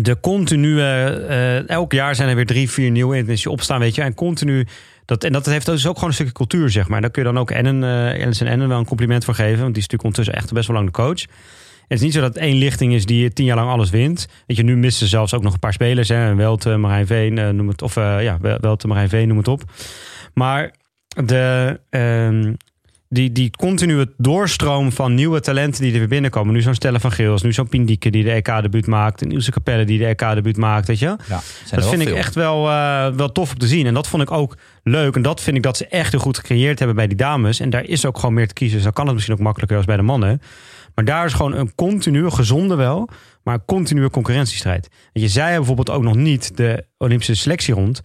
[0.00, 4.02] de continue, eh, elk jaar zijn er weer drie, vier nieuwe in opstaan, weet je.
[4.02, 4.66] En continu,
[5.04, 7.00] dat, en dat heeft dus ook gewoon een stukje cultuur, zeg maar.
[7.00, 9.60] Daar kun je dan ook Ennen, uh, Ellison Ennen wel een compliment voor geven.
[9.60, 11.20] Want die is natuurlijk ondertussen echt best wel lang de coach.
[11.88, 14.28] Het is niet zo dat het één lichting is die tien jaar lang alles wint.
[14.46, 16.08] Weet je, nu missen ze zelfs ook nog een paar spelers.
[16.08, 16.34] Hè.
[16.34, 17.82] Welte, Marijn Veen, eh, noem het.
[17.82, 19.62] Of eh, ja, Welte, Marijn Veen, noem het op.
[20.34, 20.74] Maar
[21.24, 22.52] de, ehm,
[23.14, 26.54] die, die continue doorstroom van nieuwe talenten die er weer binnenkomen.
[26.54, 29.22] Nu zo'n Stella van Geels, nu zo'n Pindieke die de EK-debuut maakt.
[29.22, 31.16] Een Ilse Capelle die de EK-debuut maakt, weet je.
[31.28, 33.86] Ja, Dat vind ik echt wel, eh, wel tof om te zien.
[33.86, 35.16] En dat vond ik ook leuk.
[35.16, 37.60] En dat vind ik dat ze echt heel goed gecreëerd hebben bij die dames.
[37.60, 38.74] En daar is ook gewoon meer te kiezen.
[38.74, 40.40] Dus dan kan het misschien ook makkelijker als bij de mannen.
[40.94, 43.08] Maar daar is gewoon een continue, gezonde wel,
[43.42, 44.88] maar een continue concurrentiestrijd.
[45.12, 48.02] En je zei bijvoorbeeld ook nog niet de Olympische selectie rond.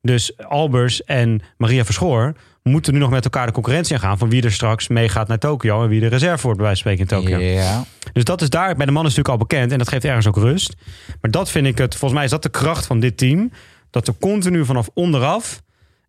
[0.00, 4.42] Dus Albers en Maria Verschoor moeten nu nog met elkaar de concurrentie aangaan van wie
[4.42, 7.22] er straks meegaat naar Tokio en wie de reserve wordt bij wijze van spreken in
[7.22, 7.38] Tokio.
[7.38, 7.84] Ja.
[8.12, 10.26] Dus dat is daar bij de mannen is natuurlijk al bekend en dat geeft ergens
[10.26, 10.74] ook rust.
[11.20, 13.50] Maar dat vind ik het, volgens mij is dat de kracht van dit team.
[13.90, 15.62] Dat er continu vanaf onderaf,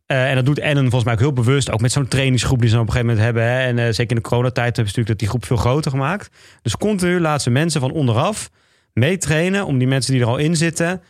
[0.06, 2.70] eh, en dat doet Ennen volgens mij ook heel bewust, ook met zo'n trainingsgroep die
[2.70, 3.52] ze op een gegeven moment hebben.
[3.52, 5.92] Hè, en eh, zeker in de coronatijd hebben ze natuurlijk dat die groep veel groter
[5.92, 6.30] gemaakt.
[6.62, 8.50] Dus continu laten ze mensen van onderaf
[8.94, 11.02] meetrainen om die mensen die er al in zitten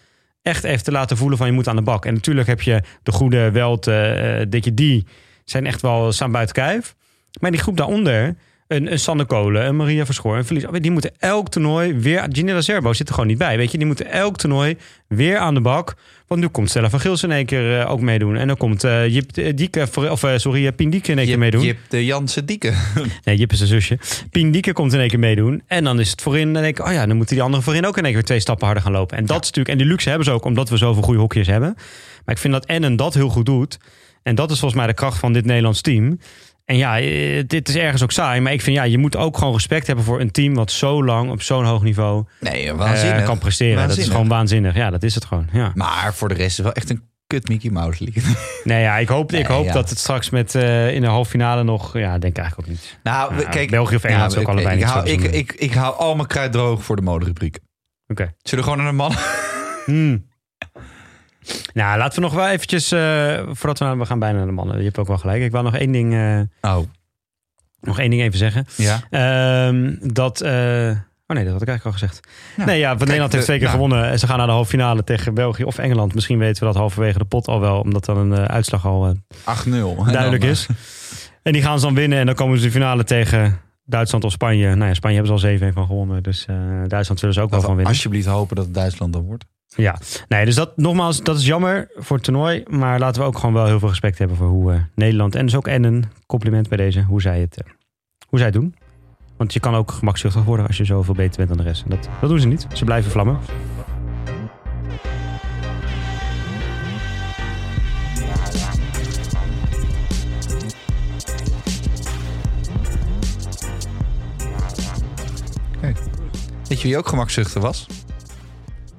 [0.41, 2.05] echt even te laten voelen van je moet aan de bak.
[2.05, 5.07] En natuurlijk heb je de goede Welt, eh dat je die
[5.45, 6.95] zijn echt wel staan buiten kijf.
[7.39, 8.35] Maar die groep daaronder,
[8.67, 12.25] een, een Sander Kolen, een Maria Verschoor, een Verlies, die moeten elk toernooi weer.
[12.29, 13.77] Ginella Zerbo zit er gewoon niet bij, weet je?
[13.77, 14.77] Die moeten elk toernooi
[15.07, 15.95] weer aan de bak.
[16.27, 18.35] Want nu komt Stella van Gils in één keer eh, ook meedoen.
[18.35, 21.37] En dan komt eh, Jip eh, Dieke, of eh, sorry, Pien Dieke in één keer
[21.37, 21.63] meedoen.
[21.63, 22.73] Jip de Janse Dieke.
[23.23, 23.97] Nee, Jip is zijn zusje.
[24.31, 25.61] Pien Dieke komt in één keer meedoen.
[25.67, 26.53] En dan is het voorin.
[26.53, 28.39] Dan denk ik, oh ja, dan moeten die anderen voorin ook in één keer twee
[28.39, 29.17] stappen harder gaan lopen.
[29.17, 29.69] En dat is natuurlijk.
[29.69, 31.73] En die luxe hebben ze ook, omdat we zoveel goede hokjes hebben.
[32.25, 33.77] Maar ik vind dat Ennen dat heel goed doet.
[34.23, 36.19] En dat is volgens mij de kracht van dit Nederlands team.
[36.65, 38.41] En ja, eh, dit is ergens ook saai.
[38.41, 41.03] Maar ik vind, ja, je moet ook gewoon respect hebben voor een team wat zo
[41.03, 43.23] lang op zo'n hoog niveau Nee, waanzinnig.
[43.23, 43.87] kan presteren.
[43.87, 44.75] Dat is gewoon waanzinnig.
[44.75, 45.47] Ja, dat is het gewoon.
[45.51, 45.71] Ja.
[45.75, 48.23] Maar voor de rest is wel echt een kut Mickey Mouse League.
[48.63, 49.73] Nee, ja, ik hoop, ik hoop ja.
[49.73, 51.97] dat het straks met eh, in de halve finale nog.
[51.97, 52.97] Ja, denk ik eigenlijk ook niet.
[53.03, 53.69] Nou, Ja, kijk.
[53.69, 56.27] België of Engeland ook oké, allebei ik niet hou, ik, ik, ik hou al mijn
[56.27, 57.59] kruid droog voor de moderubriek.
[58.07, 58.33] Oké.
[58.41, 59.19] Zullen we gewoon naar de mannen?
[59.85, 60.31] Hmm.
[61.73, 64.77] Nou, laten we nog wel eventjes, eh, voordat we, we gaan bijna naar de mannen.
[64.77, 65.41] Je hebt ook wel gelijk.
[65.43, 66.83] Ik wil nog één ding, eh, Oh,
[67.81, 68.65] nog één ding even zeggen.
[68.75, 69.01] ja.
[69.09, 70.51] Ehm, dat, eh,
[71.27, 72.19] oh nee, dat had ik eigenlijk al gezegd.
[72.57, 72.65] Ja.
[72.65, 73.79] Nee, ja, want Nederland heeft twee keer nou.
[73.79, 74.09] gewonnen.
[74.09, 76.13] En ze gaan naar de halve finale tegen België of Engeland.
[76.13, 79.65] Misschien weten we dat halverwege de pot al wel, omdat dan een uitslag al eh,
[79.65, 79.97] 8-0.
[80.05, 80.67] En duidelijk dan, is.
[81.43, 84.31] En die gaan ze dan winnen en dan komen ze de finale tegen Duitsland of
[84.31, 84.75] Spanje.
[84.75, 86.23] Nou ja, Spanje hebben ze al 7-1 van gewonnen.
[86.23, 86.45] Dus
[86.87, 87.87] Duitsland zullen ze ook wel van winnen.
[87.93, 89.45] alsjeblieft hopen dat het Duitsland dan wordt.
[89.75, 92.63] Ja, nee, dus dat nogmaals, dat is jammer voor het toernooi.
[92.69, 95.45] Maar laten we ook gewoon wel heel veel respect hebben voor hoe eh, Nederland en
[95.45, 97.71] dus ook en een compliment bij deze, hoe zij het, eh,
[98.27, 98.75] hoe zij doen.
[99.37, 101.83] Want je kan ook gemakzuchtig worden als je zoveel beter bent dan de rest.
[101.83, 102.67] En dat, dat doen ze niet.
[102.73, 103.39] Ze blijven vlammen.
[116.73, 117.85] Weet je wie ook gemakzuchtig was?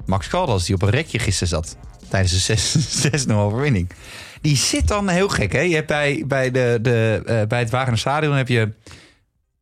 [0.07, 1.77] Max Caldas, die op een rekje gisteren zat.
[2.09, 3.91] Tijdens de 6 6-0 overwinning.
[4.41, 5.61] Die zit dan heel gek, hè?
[5.61, 8.73] Je hebt bij, bij, de, de, eh, bij het Wagener Stadion heb je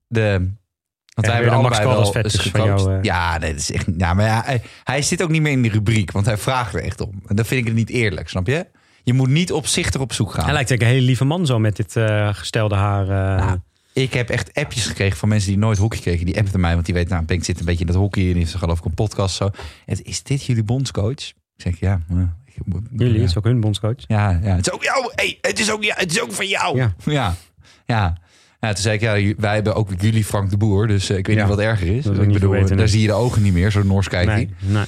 [0.07, 0.51] de...
[1.15, 3.03] Want wij hebben de Max Caldas wel fetish van jou, eh.
[3.03, 3.87] Ja, nee, dat is echt...
[3.97, 6.11] Ja, maar ja, hij, hij zit ook niet meer in die rubriek.
[6.11, 7.23] Want hij vraagt er echt om.
[7.27, 8.67] En dat vind ik het niet eerlijk, snap je?
[9.03, 10.45] Je moet niet opzichtig op zoek gaan.
[10.45, 13.07] Hij lijkt eigenlijk een hele lieve man zo met dit eh, gestelde haar.
[13.07, 13.59] Nou,
[13.93, 16.27] ik heb echt appjes gekregen van mensen die nooit hockey kregen.
[16.27, 18.23] Die appten mij, want die weten, nou, Benk zit een beetje in het hockey.
[18.23, 19.51] En die heeft geloof ik een podcast zo.
[19.87, 21.29] En is dit jullie bondscoach?
[21.29, 22.01] Ik zeg, ja.
[22.45, 22.55] ik
[22.91, 23.21] Jullie, ja.
[23.21, 24.05] het is ook hun bondscoach.
[24.07, 24.57] Ja, ja.
[24.57, 25.13] Het is ook jou.
[25.15, 26.77] Hey, het, is ook, ja, het is ook van jou.
[26.77, 26.95] Ja.
[27.05, 27.35] Ja.
[27.87, 28.21] ja.
[28.61, 30.87] Ja, toen zei ik, ja, wij hebben ook jullie Frank de Boer.
[30.87, 31.43] Dus eh, ik weet Ja.
[31.43, 32.05] niet wat erger is.
[32.05, 32.87] Dat ik bedoel, daar nee.
[32.87, 33.71] zie je de ogen niet meer.
[33.71, 34.85] Zo Noors kijkt nee.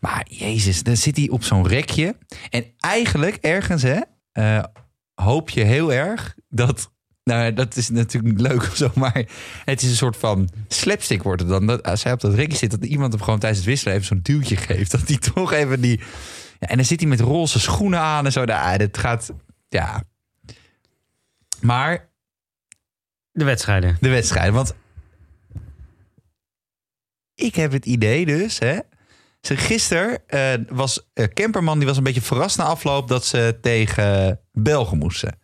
[0.00, 2.16] Maar jezus, dan zit hij op zo'n rekje.
[2.50, 4.00] En eigenlijk ergens, hè,
[4.32, 4.64] eh,
[5.14, 6.92] hoop je heel erg dat...
[7.24, 9.24] Nou, dat is natuurlijk niet leuk of zo, maar
[9.64, 11.66] het is een soort van slapstick wordt het dan.
[11.66, 14.06] Dat, als hij op dat rekje zit, dat iemand hem gewoon tijdens het wisselen even
[14.06, 14.90] zo'n duwtje geeft.
[14.90, 16.00] Dat hij toch even die...
[16.60, 18.44] Ja, en dan zit hij met roze schoenen aan en zo.
[18.44, 19.32] Nou, dat gaat...
[19.68, 20.02] Ja.
[21.60, 22.08] Maar
[23.32, 23.96] De wedstrijden.
[24.00, 24.54] de wedstrijden.
[24.54, 24.74] Want
[27.34, 28.78] ik heb het idee dus, hè.
[29.40, 34.40] Gisteren eh, was eh, Kemperman, die was een beetje verrast na afloop dat ze tegen
[34.52, 35.38] Belgen moesten.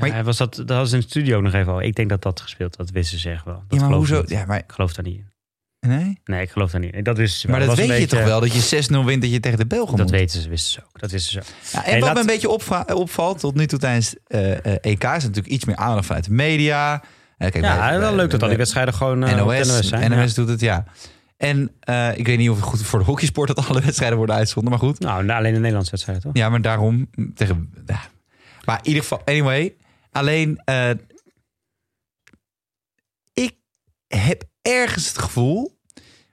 [0.00, 1.82] Maar- Ja, was dat, dat was in de studio nog even al.
[1.82, 3.62] Ik denk dat dat gespeeld, dat wisten ze echt wel.
[3.68, 4.20] Dat ja, maar hoezo?
[4.20, 4.30] niet.
[4.30, 5.26] Ja, maar, Ik geloof daar niet in.
[5.88, 6.20] nee?
[6.24, 7.02] Nee, ik geloof daar niet in.
[7.02, 7.56] Dat wisten ze wel.
[7.58, 8.60] maar dat weet je toch wel, dat je
[9.02, 10.10] 6-0 wint dat je tegen de Belgen Dat moet.
[10.14, 11.00] weten ze, wisten ze ook.
[11.00, 11.44] Dat wisten ze ook.
[11.72, 12.48] Ja, en Hey, wat laat- me een beetje
[12.94, 17.02] opvalt tot nu toe tijdens eh, EK is natuurlijk iets meer aandacht vanuit de media.
[17.38, 20.10] Eh, kijk, Ja, bij- wel leuk dat al die wedstrijden gewoon op NOS, NOS zijn.
[20.10, 20.34] NOS Ja.
[20.34, 20.84] doet het, ja.
[21.36, 21.70] En
[22.16, 24.80] ik weet niet of het goed voor de hockeysport dat alle wedstrijden worden uitgezonden, maar
[24.80, 24.98] goed.
[25.00, 26.36] Nou, alleen de Nederlandse wedstrijden, toch?
[26.36, 27.72] Ja, maar daarom tegen.
[27.86, 28.00] Ja.
[28.64, 29.74] Maar in ieder geval, anyway.
[30.10, 30.90] Alleen, eh,
[33.32, 33.54] ik
[34.06, 35.78] heb ergens het gevoel.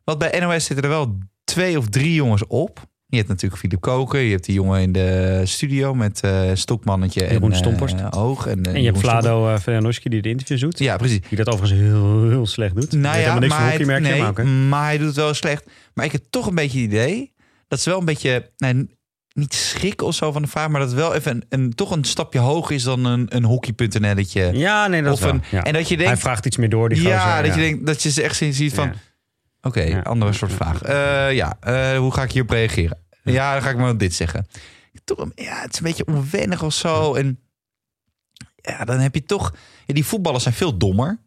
[0.04, 2.88] Want bij NOS zitten er wel twee of drie jongens op.
[3.08, 4.20] Je hebt natuurlijk Filip Koken.
[4.20, 7.96] Je hebt die jongen in de studio met eh Stokmannetje Jeroen en eh, Stomphorst.
[8.12, 8.48] Oog.
[8.48, 9.00] En, En je hebt.
[9.00, 10.80] Vlado uh, die de interviews doet.
[10.80, 11.20] Ja, precies.
[11.30, 12.92] Die dat overigens heel, heel slecht doet.
[12.92, 14.44] Nou ja, helemaal niks maar hij, nee, maar oké.
[14.44, 15.66] maar hij doet het wel slecht.
[15.94, 17.34] Maar ik heb toch een beetje het idee
[17.68, 18.95] dat ze wel een beetje, nee,
[19.36, 21.92] niet schrikken of zo van de vraag, maar dat het wel even een, een, toch
[21.92, 24.52] een stapje hoger is dan een, een hockey.nl'tje.
[24.54, 25.64] Ja, nee, dat Of een, Ja.
[25.64, 27.86] En dat je Hij denkt, vraagt iets meer door, die ja, gozer, dat je denkt
[27.86, 28.94] dat je ze echt ziet van,
[29.62, 30.82] oké, andere soort vraag.
[30.82, 32.98] Eh, ja, eh, hoe ga ik hierop reageren?
[33.24, 34.48] Ja, dan ga ik maar dit zeggen.
[35.04, 37.14] Toch, ja, het is een beetje onwennig of zo.
[37.14, 37.40] En
[38.56, 39.54] ja, dan heb je toch,
[39.86, 41.24] die voetballers zijn veel dommer.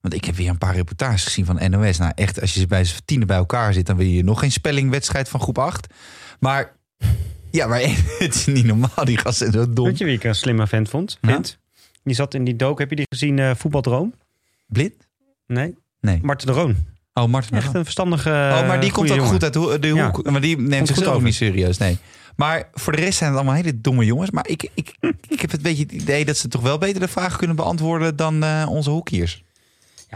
[0.00, 1.98] Want ik heb weer een paar reportages gezien van NOS.
[1.98, 4.38] Nou, echt, als je ze bij z'n tienen bij elkaar zit, dan wil je nog
[4.38, 5.94] geen spellingwedstrijd van groep 8.
[6.38, 6.76] Maar
[7.52, 7.80] ja, maar
[8.18, 9.04] het is niet normaal.
[9.04, 9.84] Die gasten zijn zo dom.
[9.84, 11.18] Weet je wie ik een slimme vent vond?
[11.20, 11.58] Vind?
[12.04, 12.78] Die zat in die dook.
[12.78, 14.14] Heb je die gezien, eh, Voetbaldroom?
[14.66, 14.94] Blind?
[15.46, 15.74] Nee?
[16.00, 16.18] Nee.
[16.22, 16.76] Marten de Roon.
[17.14, 17.56] Oh, Martin.
[17.56, 19.32] Echt een verstandige oh, maar die komt ook jongen.
[19.32, 20.10] goed uit de, de Ja.
[20.10, 20.30] hoek.
[20.30, 21.98] Maar die neemt zichzelf ook niet serieus, nee.
[22.36, 24.30] Maar voor de rest zijn het allemaal hele domme jongens.
[24.30, 24.96] Maar ik, ik,
[25.28, 28.16] ik heb het beetje het idee dat ze toch wel beter de vraag kunnen beantwoorden
[28.16, 29.42] dan eh, onze hoekjes.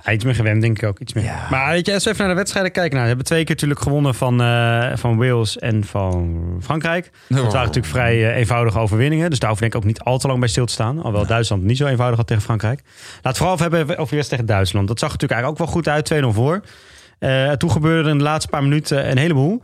[0.04, 0.98] Ja, iets meer gewend, denk ik ook.
[0.98, 1.24] Iets meer.
[1.24, 1.46] Ja.
[1.50, 2.92] Maar weet je, als we even naar de wedstrijden kijken.
[2.92, 7.10] Nou, we hebben twee keer natuurlijk gewonnen van, eh, van Wales en van Frankrijk.
[7.28, 9.30] Dat waren natuurlijk vrij eh, eenvoudige overwinningen.
[9.30, 10.96] Dus daar hoef ik denk ik ook niet al te lang bij stil te staan.
[10.96, 12.80] Alhoewel Duitsland niet zo eenvoudig had tegen Frankrijk.
[13.14, 14.88] Laat het vooral even hebben over wedstrijd tegen Duitsland.
[14.88, 16.60] Dat zag natuurlijk eigenlijk ook wel goed uit, 2-0 voor.
[17.18, 19.60] Eh, toen gebeurde er in de laatste paar minuten een heleboel.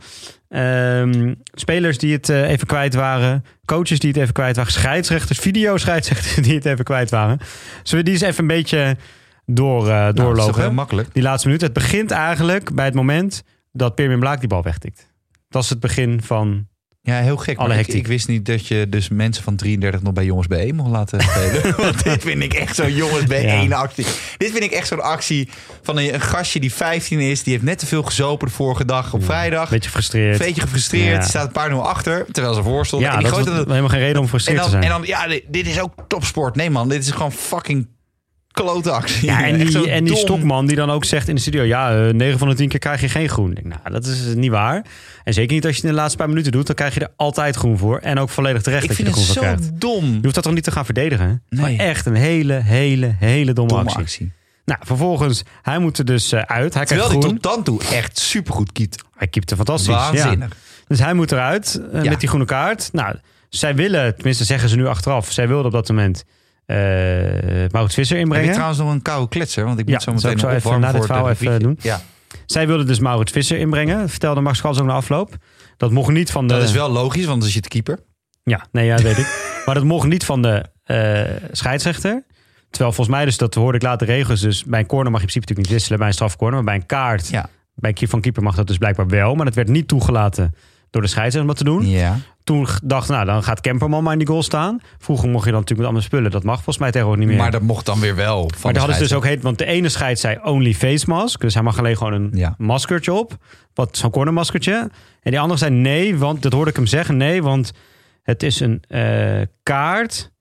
[0.49, 3.45] Ehm, spelers die het even kwijt waren.
[3.65, 4.71] Coaches die het even kwijt waren.
[4.71, 7.39] Scheidsrechters, videoscheidsrechters die het even kwijt waren.
[7.83, 8.97] Zullen we die eens even een beetje
[9.45, 10.61] door, Nou, dat is toch doorlopen?
[10.61, 11.09] heel makkelijk.
[11.13, 11.61] Die laatste minuut.
[11.61, 15.11] Het begint eigenlijk bij het moment dat Pirmin Blaak die bal wegtikt.
[15.49, 16.67] Dat is het begin van...
[17.05, 17.57] Ja, heel gek.
[17.57, 20.75] Alle Maar ik, wist niet dat je dus mensen van 33 nog bij jongens B1
[20.75, 21.75] mocht laten spelen.
[21.77, 23.75] Want dit vind ik echt zo'n jongens B1 Ja.
[23.75, 24.05] actie.
[24.37, 25.49] Dit vind ik echt zo'n actie
[25.81, 27.43] van een, een gastje die 15 is.
[27.43, 29.69] Die heeft net te veel gezopen de vorige dag op vrijdag.
[29.69, 30.39] Beetje gefrustreerd.
[30.39, 31.21] Een beetje gefrustreerd.
[31.23, 31.27] Ja.
[31.29, 32.25] Staat een paar 0 achter.
[32.31, 33.01] Terwijl ze voor stond.
[33.01, 34.83] ja, en die dat helemaal geen reden om en gefrustreerd dan, te zijn.
[34.83, 36.55] en dan, ja, dit, dit is ook topsport.
[36.55, 37.87] Nee man, dit is gewoon fucking
[38.53, 39.25] klote actie.
[39.25, 40.15] ja, en die, en die.
[40.15, 41.63] Stokman die dan ook zegt in de studio...
[41.63, 43.53] ja, eh 9 van de 10 keer krijg je geen groen.
[43.53, 44.85] Denk, nou, dat is niet waar.
[45.23, 46.65] En zeker niet als je het in de laatste paar minuten doet...
[46.67, 47.97] dan krijg je er altijd groen voor.
[47.99, 49.81] En ook volledig terecht Ik dat je vind er het groen voor zo krijgt.
[49.81, 50.13] dom.
[50.13, 51.43] Je hoeft dat toch niet te gaan verdedigen?
[51.49, 51.61] Nee.
[51.77, 54.01] Maar echt een hele, hele, hele domme, Domme actie.
[54.01, 54.31] actie.
[54.65, 56.73] Nou, vervolgens, hij moet er dus eh, uit.
[56.73, 57.33] Hij krijgt Terwijl hij groen.
[57.39, 59.03] tot dan toe echt supergoed kiet.
[59.15, 59.93] Hij keepte fantastisch.
[59.93, 60.11] Ja.
[60.11, 60.55] Waanzinnig.
[60.87, 62.09] Dus hij moet eruit eh, Ja.
[62.09, 62.89] met die groene kaart.
[62.91, 63.15] Nou,
[63.49, 66.23] zij willen, tenminste zeggen ze nu achteraf, zij wilden op dat moment
[66.65, 66.77] eh
[67.71, 68.51] Maurits Visser Heb je inbrengen.
[68.53, 69.65] trouwens nog een koude kletser?
[69.65, 71.67] Want ik moet Ja, zo meteen nog even na dit verhaal even reviertje.
[71.67, 71.77] doen.
[71.81, 72.01] Ja,
[72.45, 74.09] Zij wilden dus Maurits Visser inbrengen.
[74.09, 75.35] Vertelde Max Schals ook na afloop.
[75.77, 76.53] Dat mocht niet van de...
[76.53, 77.99] dat is wel logisch, want dan zit de keeper.
[78.43, 79.51] Ja, nee, ja, dat weet ik.
[79.65, 81.21] Maar dat mocht niet van de eh,
[81.51, 82.23] scheidsrechter.
[82.69, 84.41] Terwijl volgens mij, dus dat hoorde ik later regels.
[84.41, 86.55] Dus bij een corner mag je in principe natuurlijk niet wisselen bij een strafcorner.
[86.55, 87.49] Maar bij een kaart, Ja.
[87.75, 89.35] bij een van keeper mag dat dus blijkbaar wel.
[89.35, 90.55] Maar dat werd niet toegelaten
[90.93, 91.89] door de scheidsrechter om dat te doen.
[91.89, 92.17] Ja.
[92.43, 94.79] Toen dacht nou, dan gaat Kemperman maar in die goal staan.
[94.97, 96.31] Vroeger mocht je dan natuurlijk met andere spullen.
[96.31, 97.43] Dat mag volgens mij tegenwoordig niet meer.
[97.43, 98.41] Maar dat mocht dan weer wel.
[98.41, 101.05] Van maar daar hadden ze dus ook heet, want de ene scheid zei only face
[101.09, 101.41] mask.
[101.41, 102.55] Dus hij mag alleen gewoon een Ja.
[102.57, 103.37] maskertje op.
[103.73, 104.89] Wat zo'n cornermaskertje.
[105.21, 107.17] En die andere zei nee, want dat hoorde ik hem zeggen.
[107.17, 107.71] Nee, want
[108.23, 110.31] het is een eh, kaart.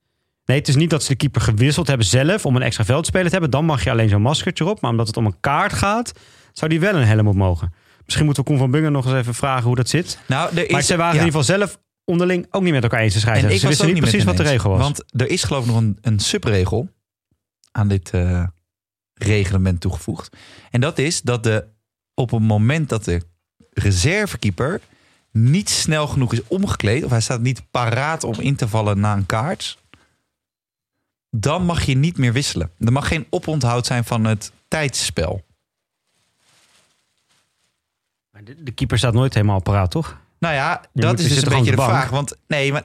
[0.45, 3.27] Nee, het is niet dat ze de keeper gewisseld hebben zelf om een extra veldspeler
[3.27, 3.51] te hebben.
[3.51, 4.81] Dan mag je alleen zo'n maskertje op.
[4.81, 6.13] Maar omdat het om een kaart gaat,
[6.53, 7.73] zou die wel een helm op mogen.
[8.05, 10.19] Misschien moeten we Koen van Bungen nog eens even vragen hoe dat zit.
[10.27, 11.21] Nou, er is, Maar zij waren ja.
[11.21, 13.51] in ieder geval zelf onderling ook niet met elkaar eens te En schrijven.
[13.51, 14.81] ik Ze het wisten ook niet precies wat de regel was.
[14.81, 16.89] Want er is geloof ik nog een, een subregel
[17.73, 18.45] aan dit eh,
[19.15, 20.37] reglement toegevoegd.
[20.71, 21.67] En dat is dat de,
[22.15, 23.23] op het moment dat de
[23.71, 24.81] reservekeeper
[25.31, 27.05] niet snel genoeg is omgekleed...
[27.05, 29.79] of hij staat niet paraat om in te vallen na een kaart...
[31.31, 32.71] dan mag je niet meer wisselen.
[32.79, 35.45] Er mag geen oponthoud zijn van het tijdsspel.
[38.45, 40.17] De, de keeper staat nooit helemaal paraat, toch?
[40.39, 42.11] Nou ja, Je dat moet- is dus een beetje de vraag.
[42.11, 42.83] Want nee, maar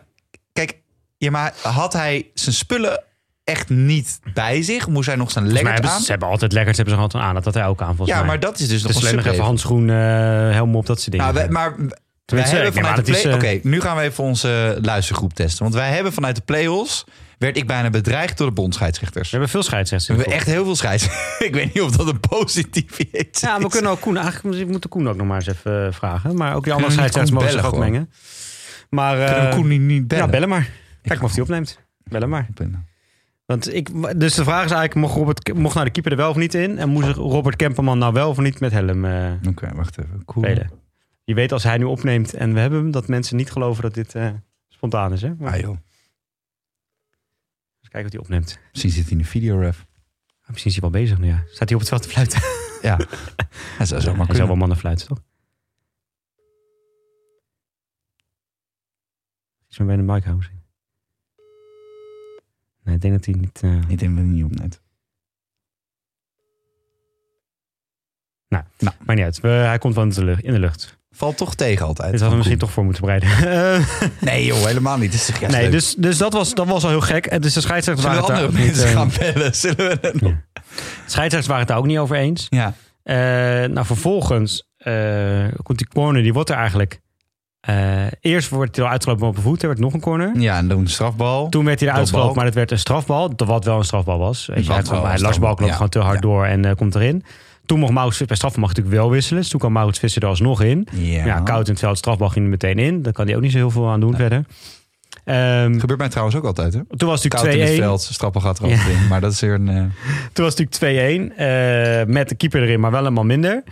[0.54, 0.78] kijk,
[1.18, 3.04] ja, maar had hij zijn spullen
[3.44, 4.88] echt niet bij zich?
[4.88, 6.00] Moest hij nog zijn lekker aan?
[6.02, 7.34] ze, hebben altijd lekkers, hebben ze altijd aan.
[7.36, 8.28] Dat had hij ook aan, volgens Ja, mij.
[8.28, 9.96] maar dat is dus nog dus een alleen nog even handschoen, eh
[10.52, 11.26] helm op, dat soort dingen.
[11.34, 11.76] Nou, wij- maar
[12.26, 13.20] wij hebben vanuit de play...
[13.22, 15.64] is, Oké, eh, nu gaan we even onze luistergroep testen.
[15.64, 17.04] Want wij hebben vanuit de play-offs...
[17.38, 19.24] werd ik bijna bedreigd door de bondscheidsrechters.
[19.24, 20.18] We hebben veel scheidsrechters.
[20.18, 21.04] We hebben echt heel veel scheids.
[21.48, 23.72] ik weet niet of dat een positief iets Ja, we is.
[23.72, 24.18] kunnen ook Koen...
[24.18, 26.36] Eigenlijk moeten Koen ook nog maar eens even eh, vragen.
[26.36, 28.10] Maar ook die andere scheidsrechters mogen zich ook mengen.
[28.90, 30.26] Maar, Kunnen we Koen niet, niet bellen?
[30.26, 30.70] Ja, bellen maar.
[31.02, 31.80] Kijk maar of hij opneemt.
[32.04, 32.48] Bellen maar.
[33.46, 36.30] Want ik, dus de vraag is eigenlijk, mocht, Robert, mocht nou de keeper er wel
[36.30, 36.78] of niet in?
[36.78, 40.26] En moest Robert Kemperman nou wel of niet met helm eh, Oké, wacht even.
[40.26, 40.44] Koen.
[40.44, 40.72] spelen?
[41.24, 43.94] Je weet als hij nu opneemt en we hebben hem, dat mensen niet geloven dat
[43.94, 44.16] dit
[44.70, 45.22] spontaan is.
[45.22, 45.34] Hè?
[45.38, 45.78] Maar Ah joh,
[47.88, 48.60] eens kijken wat hij opneemt.
[48.72, 49.86] misschien zit hij in de videoref.
[50.42, 51.44] Ah, Misschien is hij wel bezig nu, ja.
[51.48, 52.42] Staat hij op het veld te fluiten?
[52.82, 52.96] Ja,
[53.78, 54.48] dat zou zomaar hij zou kunnen.
[54.48, 55.22] wel mannen fluiten, toch?
[59.68, 60.62] Iets meer bij de mic houden misschien.
[62.84, 63.62] Nee, ik denk dat hij niet...
[63.64, 64.82] eh, Ik denk dat hij niet opneemt.
[69.06, 69.40] Maar niet uit.
[69.40, 70.44] We- hij komt wel in de lucht.
[70.44, 70.97] In de lucht.
[71.10, 72.12] Valt toch tegen altijd.
[72.12, 73.30] Dit hadden we misschien toch voor moeten bereiden.
[74.20, 75.14] Nee joh, helemaal niet.
[75.14, 75.72] Is nee, leuk.
[75.72, 77.26] dus, dus dat, was, dat was al heel gek.
[77.26, 79.56] En dus de scheidsrechters waren, het daar niet, mensen eh, gaan bellen?
[79.66, 80.36] Zullen we dat de
[81.06, 82.48] scheidsrechters waren het daar ook niet over eens.
[82.50, 82.74] Ja.
[83.04, 83.16] Eh,
[83.70, 87.00] nou, vervolgens eh, komt die corner, die wordt er eigenlijk...
[88.20, 89.62] eerst wordt hij al uitgelopen op een voet.
[89.62, 90.40] Er werd nog een corner.
[90.40, 91.50] ja, en dan een strafbal.
[91.50, 93.32] Toen werd hij eruit gelopen, maar het werd een strafbal.
[93.36, 94.46] Wat wel een strafbal was.
[94.46, 95.74] Weet je, hij, hij loopt ja.
[95.74, 96.22] gewoon te hard Ja.
[96.22, 97.24] door en komt erin.
[97.68, 99.42] Toen mocht Maurits bij strafbal mag natuurlijk wel wisselen.
[99.42, 100.88] Dus toen kwam Maurits Visser er alsnog in.
[100.92, 101.26] Ja.
[101.26, 103.02] Ja, koud in het veld, strafbal ging er meteen in.
[103.02, 104.46] Daar kan hij ook niet zo heel veel aan doen verder.
[105.24, 106.82] Ehm, Gebeurt mij trouwens ook altijd, hè?
[106.98, 107.88] toen was het Koud in het natuurlijk 2-1.
[107.88, 109.08] veld, strappen gaat er altijd in.
[109.08, 109.68] Maar dat is weer een...
[109.70, 109.76] eh,
[110.34, 111.36] Toen was het natuurlijk 2-1.
[111.38, 113.64] eh, met de keeper erin, maar wel een man minder.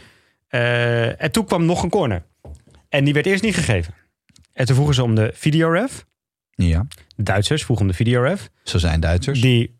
[0.47, 2.23] Eh, en toen kwam nog een corner.
[2.89, 3.93] En die werd eerst niet gegeven.
[4.53, 6.05] En toen vroegen ze om de videoref.
[6.49, 8.49] Ja, De Duitsers vroegen om de videoref.
[8.63, 9.41] zo zijn Duitsers.
[9.41, 9.79] Die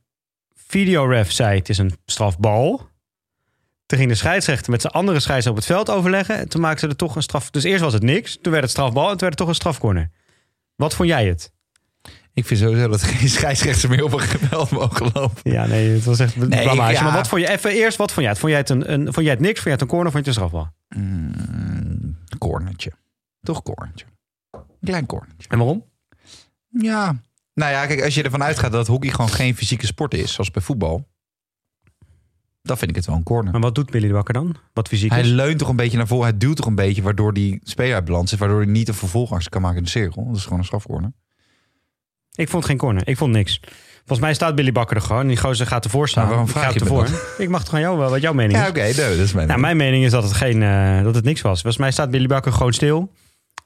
[0.68, 2.90] videoref zei het is een strafbal.
[3.86, 6.38] Toen ging de scheidsrechter met zijn andere scheidsrechter op het veld overleggen.
[6.38, 7.50] En toen maakten ze er toch een straf.
[7.50, 8.38] Dus eerst was het niks.
[8.42, 10.12] Toen werd het strafbal en toen werd het toch een strafcorner.
[10.76, 11.54] Wat vond jij het?
[12.34, 15.52] Ik vind sowieso dat geen scheidsrechters meer op een geweld mogen lopen.
[15.52, 16.92] Ja, nee, het was echt een Nee, blamage.
[16.94, 17.04] ja.
[17.04, 17.50] Maar wat vond je?
[17.50, 18.40] Even eerst, wat vond jij het?
[18.40, 19.54] Vond jij het, een, een, vond jij het niks?
[19.62, 20.12] Vond jij het een corner?
[20.12, 20.74] Vond je het een strafbal?
[20.98, 22.92] Mm, cornertje.
[23.42, 24.06] Toch cornertje.
[24.52, 25.50] Een klein cornertje.
[25.50, 25.86] En waarom?
[26.70, 27.16] Ja.
[27.54, 30.52] Nou ja, kijk, als je ervan uitgaat dat hockey gewoon geen fysieke sport is, zoals
[30.52, 31.08] bij voetbal,
[32.66, 33.52] dan vind ik het wel een corner.
[33.52, 34.56] Maar wat doet Billy de Bakker dan?
[34.74, 35.28] Wat fysiek Hij is?
[35.28, 38.06] leunt toch een beetje naar voren, hij duwt toch een beetje, waardoor die speler uit
[38.06, 40.26] balans is, waardoor hij niet een vervolgactie kan maken in de cirkel.
[40.28, 41.12] Dat is gewoon een strafcorner.
[42.36, 43.08] Ik vond geen corner.
[43.08, 43.60] Ik vond niks.
[43.98, 45.28] Volgens mij staat Billy Bakker er gewoon.
[45.28, 46.24] Die gozer gaat ervoor staan.
[46.24, 47.08] Maar waarom vraag gaat je ervoor.
[47.38, 48.70] Ik mag toch aan jou wel wat jouw mening Ja, is?
[48.70, 49.48] oké, nee, dat is mijn.
[49.48, 51.54] Nou, mijn mening is dat het, geen, eh, dat het niks was.
[51.62, 53.12] Volgens mij staat Billy Bakker gewoon stil.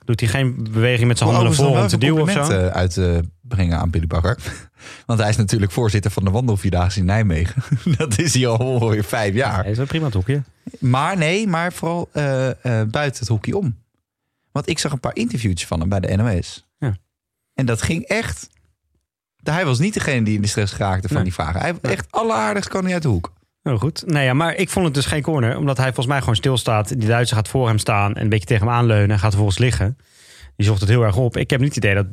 [0.10, 2.42] Doet hij geen beweging met zijn handen naar voren om te duwen of zo?
[2.70, 4.38] uit te brengen aan Billy Bakker.
[5.06, 7.64] Want hij is natuurlijk voorzitter van de wandelvierdaagse in Nijmegen.
[7.98, 9.62] dat is hij al ongeveer vijf jaar.
[9.62, 10.44] Hij is wel prima het hoekje.
[10.80, 12.56] Maar nee, maar vooral eh, eh,
[12.88, 13.78] buiten het hockey om.
[14.52, 16.68] Want ik zag een paar interviewtjes van hem bij de NOS.
[16.78, 16.98] Ja.
[17.54, 18.50] En dat ging echt...
[19.44, 21.26] Hij was niet degene die in de stress geraakte van Nee.
[21.26, 21.62] die vragen.
[21.62, 23.34] Hij echt alleraardigst kan hij uit de hoek.
[23.64, 24.04] Nou goed.
[24.06, 25.58] Nee, ja, maar ik vond het dus geen corner.
[25.58, 27.00] Omdat hij volgens mij gewoon stilstaat.
[27.00, 29.10] Die Duitser gaat voor hem staan en een beetje tegen hem aanleunen.
[29.10, 29.98] En gaat vervolgens liggen.
[30.60, 31.38] Die zocht het heel erg op.
[31.38, 32.06] Ik heb niet het idee dat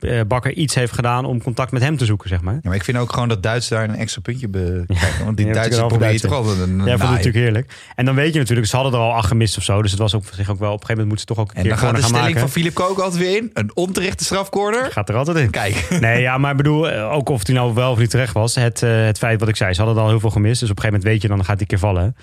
[0.00, 2.54] eh, Bakker iets heeft gedaan om contact met hem te zoeken, zeg maar.
[2.54, 5.24] Ja, maar ik vind ook gewoon dat Duits daar een extra puntje bekijken.
[5.24, 7.72] Want die hebt Duitsers over toch altijd een Ja, vond het natuurlijk heerlijk.
[7.94, 9.82] En dan weet je natuurlijk, ze hadden er al acht gemist of zo.
[9.82, 11.38] Dus het was ook voor zich ook wel, op een gegeven moment moeten ze toch
[11.38, 12.40] ook een En keer dan gaat de gaan stelling maken.
[12.40, 13.50] van Philip Kook altijd weer in.
[13.52, 14.90] Een onterechte strafcorner.
[14.92, 15.50] Gaat er altijd in.
[15.50, 15.86] Kijk.
[16.00, 18.54] Nee, ja, maar ik bedoel, eh, ook of hij nou wel of niet terecht was.
[18.54, 20.60] Het, eh, het feit wat ik zei, ze hadden er al heel veel gemist.
[20.60, 22.16] Dus op een gegeven moment weet je, dan gaat een keer vallen.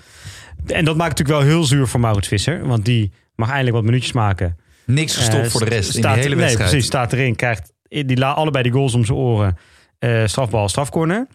[0.66, 2.66] En dat maakt natuurlijk wel heel zuur voor Maurits Visser.
[2.66, 4.56] Want die mag eindelijk wat minuutjes maken.
[4.86, 6.58] Niks gestopt Eh, voor de rest in die hele wedstrijd.
[6.58, 7.36] Nee, precies, staat erin.
[7.36, 9.58] Krijgt die, la- allebei die goals om zijn oren.
[9.98, 11.26] Eh, strafbal, strafcorner.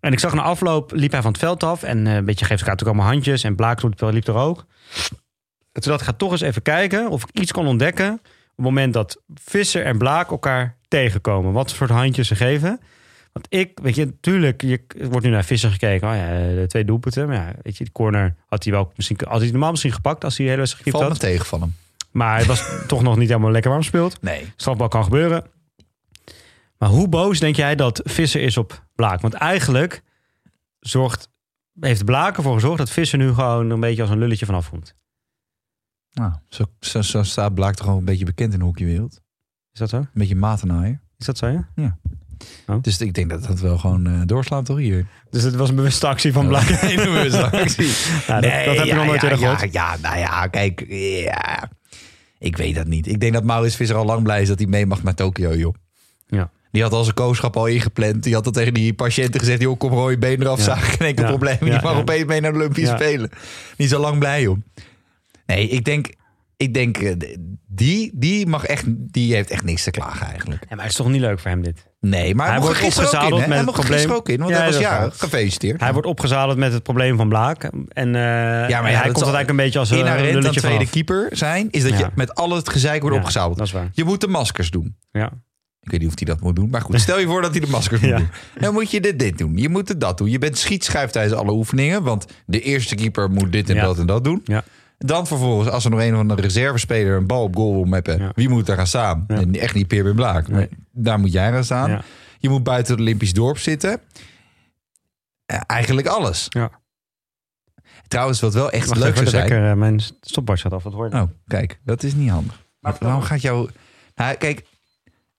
[0.00, 1.82] En ik zag na afloop, liep hij van het veld af.
[1.82, 3.44] En eh, een beetje geeft elkaar natuurlijk allemaal handjes.
[3.44, 4.66] En Blaak liep, liep er ook.
[5.72, 8.12] En toen dacht ik, ga toch eens even kijken of ik iets kon ontdekken.
[8.12, 11.52] Op het moment dat Visser en Blaak elkaar tegenkomen.
[11.52, 12.80] Wat voor handjes ze geven.
[13.32, 14.80] Want ik, weet je, natuurlijk, je,
[15.10, 16.08] wordt nu naar Visser gekeken.
[16.08, 17.26] Oh ja, de twee doelpunten.
[17.26, 20.24] Maar ja, weet je, die corner had hij wel misschien, had hij normaal misschien gepakt
[20.24, 21.32] als hij de hele wedstrijd gekiept Valt me had.
[21.34, 21.74] tegen van hem.
[22.16, 24.22] Maar hij was toch nog niet helemaal lekker warm gespeeld.
[24.22, 24.52] Nee.
[24.56, 25.44] Strafbal kan gebeuren.
[26.78, 29.20] Maar hoe boos denk jij dat Visser is op Blaak?
[29.20, 30.02] Want eigenlijk
[30.80, 31.28] zorgt,
[31.80, 34.94] heeft Blaak ervoor gezorgd dat Visser nu gewoon een beetje als een lulletje vanaf komt.
[36.12, 39.20] Nou, zo, zo, zo staat Blaak toch gewoon een beetje bekend in de hockeywereld.
[39.72, 39.96] Is dat zo?
[39.96, 41.00] Een beetje matenaaier.
[41.18, 41.98] Is dat zo, ja?
[42.80, 45.06] Dus ik denk dat dat wel gewoon eh, doorslaat toch hier.
[45.30, 46.68] Dus het was een bewuste actie van Blaak.
[46.82, 47.92] Nee, het actie.
[48.28, 49.72] Nou, dat, dat heb je ja, nog nooit ja, eerder ja, gehoord.
[49.72, 50.84] ja, nou ja, kijk.
[50.88, 51.68] Ja.
[52.38, 53.06] Ik weet dat niet.
[53.06, 55.54] Ik denk dat Maurits Visser al lang blij is dat hij mee mag naar Tokio,
[55.54, 55.74] joh.
[56.26, 56.50] Ja.
[56.70, 58.22] Die had al zijn kooschap al ingepland.
[58.22, 59.60] Die had al tegen die patiënten gezegd...
[59.60, 60.64] joh, kom rode been eraf, Ja.
[60.64, 60.88] zagen.
[60.98, 61.28] Geen enkel Ja.
[61.30, 61.56] probleem.
[61.60, 62.94] Die mag opeens mee naar de Olympische.
[62.94, 63.30] Spelen.
[63.76, 64.56] Die is al lang blij, joh.
[65.46, 66.08] Nee, ik denk...
[66.56, 67.12] Ik denk, eh,
[67.66, 70.60] die, die, mag echt, die heeft echt niks te klagen eigenlijk.
[70.68, 71.86] Ja, maar het is toch niet leuk voor hem dit?
[72.00, 72.84] Nee, maar hij, wordt in.
[72.86, 75.18] opgezadeld met Hij het probleem- ook in, want Ja, hij was jarig.
[75.18, 75.80] Gefeliciteerd.
[75.80, 77.62] Hij wordt opgezadeld met het probleem van Blaak.
[77.88, 78.22] En, eh
[78.68, 80.90] ja, en hij komt eigenlijk een beetje als een aan lulletje tweede vanaf.
[80.90, 81.68] keeper zijn...
[81.70, 82.10] is dat je Ja.
[82.14, 83.56] met al het gezeik wordt Ja, opgezadeld.
[83.58, 83.88] Dat is waar.
[83.92, 84.96] Je moet de maskers doen.
[85.12, 85.32] Ja.
[85.80, 86.70] Ik weet niet of hij dat moet doen.
[86.70, 88.16] Maar goed, stel je voor dat hij de maskers moet Ja.
[88.16, 88.28] doen.
[88.58, 89.56] Dan moet je dit, dit doen.
[89.56, 90.30] Je moet het dat doen.
[90.30, 92.02] Je bent schietschijf tijdens alle oefeningen.
[92.02, 93.82] Want de eerste keeper moet dit en Ja.
[93.82, 94.40] dat en dat doen.
[94.44, 94.64] Ja.
[94.98, 98.18] Dan vervolgens, als er nog een of andere reservespeler een bal op goal wil mappen.
[98.18, 98.32] Ja.
[98.34, 99.24] Wie moet daar gaan staan?
[99.28, 99.36] Ja.
[99.36, 100.48] En echt niet Peer Blaak.
[100.48, 100.68] Nee.
[100.92, 101.90] daar moet jij gaan staan.
[101.90, 102.02] Ja.
[102.38, 104.00] Je moet buiten het Olympisch dorp zitten.
[105.46, 106.46] Eh, eigenlijk alles.
[106.48, 106.70] Ja.
[108.08, 109.48] Trouwens, wat wel echt Wacht leuk zou zijn.
[109.48, 110.82] wekker, eh, mijn stopwatch gaat af.
[110.82, 111.14] Wat hoor je?
[111.14, 112.64] Oh, kijk, dat is niet handig.
[112.80, 113.70] Maar waarom gaat jou...
[114.14, 114.64] Nou, kijk,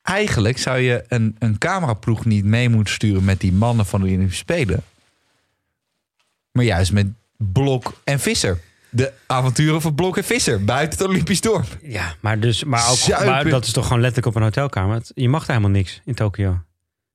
[0.01, 4.05] eigenlijk zou je een, een cameraploeg niet mee moeten sturen met die mannen van de
[4.05, 4.83] Olympische Spelen.
[6.51, 7.07] Maar juist met
[7.37, 8.59] Blok en Visser.
[8.89, 11.77] De avonturen van Blok en Visser buiten het Olympisch dorp.
[11.81, 14.95] Ja, maar, dus, maar, ook, maar dat is toch gewoon letterlijk op een hotelkamer.
[14.95, 16.59] Het- Je mag daar helemaal niks in Tokio.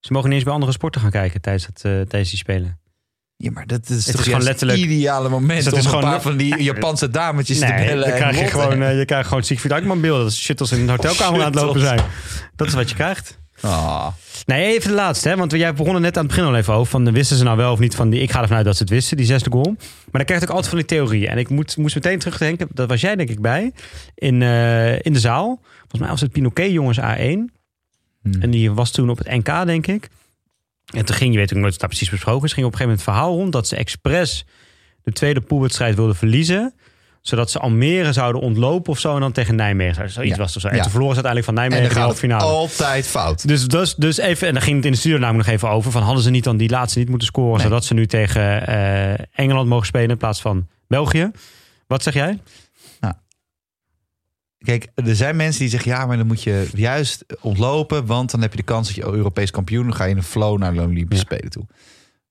[0.00, 2.80] Ze mogen niet eens bij andere sporten gaan kijken tijdens, het, eh, tijdens die spelen.
[3.36, 5.84] Ja, maar dat is is toch gewoon juist letterlijk- het ideale moment Dus dat is
[5.84, 8.08] een gewoon- paar van die Japanse dametjes te bellen.
[8.08, 10.22] dan krijg je gewoon, eh, je krijgt gewoon Siegfried Eikman beelden.
[10.22, 12.00] Dat is shit als ze in een hotelkamer aan het lopen zijn.
[12.56, 13.38] Dat is wat je krijgt.
[13.62, 14.06] Ah,
[14.46, 15.28] Nee, even de laatste.
[15.28, 15.36] Hè?
[15.36, 16.90] Want jij begon er net aan het begin al even over.
[16.90, 18.20] Van, wisten ze nou wel of niet van die...
[18.20, 19.74] Ik ga ervan uit dat ze het wisten, die zesde goal.
[19.76, 21.28] Maar dan krijg ook altijd van die theorieën.
[21.28, 22.68] En ik moet, moest meteen terugdenken.
[22.72, 23.72] Dat was jij denk ik bij.
[24.14, 25.60] In, eh, in de zaal.
[25.78, 27.02] Volgens mij was het Pinoquet jongens A1.
[28.22, 28.40] Hmm.
[28.40, 30.08] En die was toen op het NK, denk ik.
[30.94, 32.52] En toen ging, je weet ook nooit wat daar precies besproken is.
[32.52, 33.52] ging op een gegeven moment het verhaal rond...
[33.52, 34.44] dat ze expres
[35.02, 36.74] de tweede poolwedstrijd wilden verliezen...
[37.22, 39.14] Zodat ze Almere zouden ontlopen of zo.
[39.14, 40.10] En dan tegen Nijmegen.
[40.10, 40.42] Zoiets Ja.
[40.42, 40.68] was of zo.
[40.68, 40.82] En Ja.
[40.82, 42.42] toen verloren ze uiteindelijk van En Nijmegen in de halve finale.
[42.44, 43.48] altijd fout.
[43.48, 45.92] Dus, dus, dus even, en dan ging het in de studio namelijk nog even over.
[45.92, 47.56] Van hadden ze niet dan die laatste niet moeten scoren.
[47.56, 47.66] Nee.
[47.66, 51.30] Zodat ze nu tegen eh, Engeland mogen spelen in plaats van België.
[51.86, 52.38] Wat zeg jij?
[54.58, 55.90] Kijk, er zijn mensen die zeggen...
[55.90, 58.06] ja, maar dan moet je juist ontlopen...
[58.06, 59.82] want dan heb je de kans dat je Europees kampioen...
[59.82, 61.66] dan ga je in een flow naar de Olympische Spelen toe.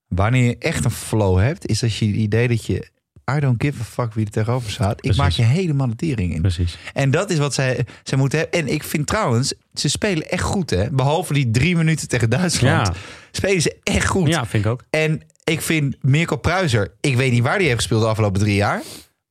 [0.08, 1.66] Wanneer je echt een flow hebt...
[1.66, 2.90] is dat je het idee dat je...
[3.36, 5.04] I don't give a fuck wie er tegenover staat.
[5.06, 6.40] Ik maak je helemaal de tering in.
[6.40, 6.78] Precies.
[6.94, 8.60] En dat is wat zij, zij moeten hebben.
[8.60, 10.90] En ik vind trouwens, ze spelen echt goed, hè?
[10.90, 12.86] Behalve die drie minuten tegen Duitsland.
[12.86, 12.92] Ja.
[13.30, 14.28] Spelen ze echt goed.
[14.28, 14.82] Ja, vind ik ook.
[14.90, 18.54] En ik vind Mirko Pruiser, ik weet niet waar die heeft gespeeld de afgelopen drie
[18.54, 18.82] jaar.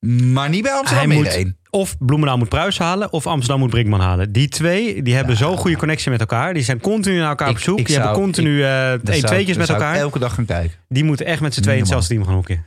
[0.06, 1.56] Maar niet bij Amsterdam Hij moet één.
[1.70, 4.32] of Bloemendaal moet Pruis halen of Amsterdam moet Brinkman halen.
[4.32, 6.54] Die twee die hebben zo'n goede connectie met elkaar.
[6.54, 7.76] Die zijn continu naar elkaar op zoek.
[7.76, 9.96] die zou- hebben continu eh één zou- tweetjes met elkaar.
[9.96, 10.76] elke dag gaan kijken.
[10.88, 12.64] Die moeten echt met z'n tweeën hetzelfde team gaan hokken.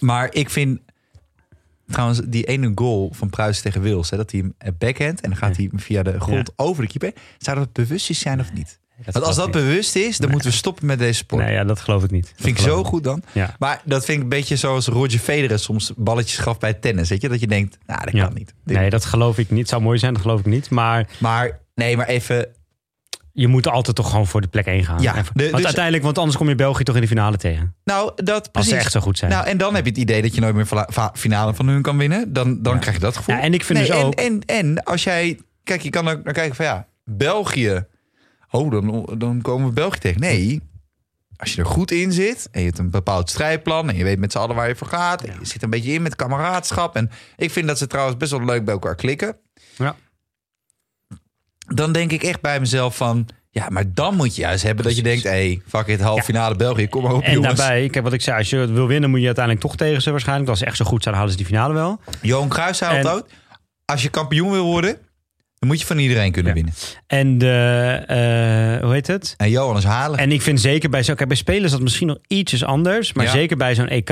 [0.00, 0.80] Maar ik vind
[1.88, 5.28] trouwens die ene goal van Pruis tegen Wils, hè, dat hij hem eh, backhand en
[5.30, 7.22] dan gaat hij via de grond over de keeper.
[7.38, 8.78] Zou dat bewust zijn of niet?
[9.12, 11.44] Want als dat bewust is, dan moeten we stoppen met deze sport.
[11.44, 12.22] Nee, ja, dat geloof ik niet.
[12.24, 13.22] Dat Vind ik zo goed dan.
[13.32, 13.56] Ja.
[13.58, 17.08] Maar dat vind ik een beetje zoals Roger Federer soms balletjes gaf bij tennis.
[17.08, 17.28] Weet je?
[17.28, 18.24] Dat je denkt, nou, dat Ja.
[18.24, 18.54] kan niet.
[18.64, 19.58] Nee, dat geloof ik niet.
[19.60, 20.70] Het zou mooi zijn, dat geloof ik niet.
[20.70, 22.46] Maar Maar nee, maar even...
[23.36, 25.02] je moet altijd toch gewoon voor de plek 1 gaan.
[25.02, 25.30] Ja, Even.
[25.34, 27.74] de- want dus- uiteindelijk, want anders kom je België toch in de finale tegen.
[27.84, 28.70] Nou, dat Als precies.
[28.70, 29.30] ze echt zo goed zijn.
[29.30, 31.96] Nou, en dan heb je het idee dat je nooit meer finale van hun kan
[31.98, 32.32] winnen.
[32.32, 32.78] Dan, dan Ja.
[32.78, 33.34] krijg je dat gevoel.
[33.34, 34.14] Ja, en ik vind Nee, dus en, ook...
[34.14, 35.38] En, en als jij...
[35.64, 37.86] Kijk, je kan ook naar kijken van ja, België.
[38.50, 40.20] Oh, dan, dan komen we België tegen.
[40.20, 40.60] Nee,
[41.36, 43.88] als je er goed in zit en je hebt een bepaald strijdplan...
[43.88, 45.22] en je weet met z'n allen waar je voor gaat...
[45.22, 46.96] en je zit een beetje in met kameraadschap...
[46.96, 49.36] en ik vind dat ze trouwens best wel leuk bij elkaar klikken...
[49.76, 49.96] Ja.
[51.66, 53.26] Dan denk ik echt bij mezelf van...
[53.50, 55.22] ja, maar dan moet je juist hebben dat je denkt...
[55.22, 57.56] hé, hey, fuck it, halve finale België, kom maar op En jongens.
[57.58, 60.02] daarbij, kijk wat ik zei, als je het wil winnen moet je uiteindelijk toch tegen
[60.02, 60.48] ze waarschijnlijk.
[60.50, 62.00] Als ze echt zo goed zijn, halen ze die finale wel.
[62.22, 63.32] Johan Cruijff zei En- altijd...
[63.84, 64.96] als je kampioen wil worden...
[65.58, 66.62] dan moet je van iedereen kunnen Ja.
[66.62, 66.74] winnen.
[67.06, 69.34] En de, eh, hoe heet het?
[69.36, 70.18] En Johan is halen.
[70.18, 73.12] En ik vind zeker bij zo'n, kijk, bij spelen is dat misschien nog ietsjes anders.
[73.12, 73.30] Maar Ja.
[73.30, 74.10] zeker bij zo'n EK,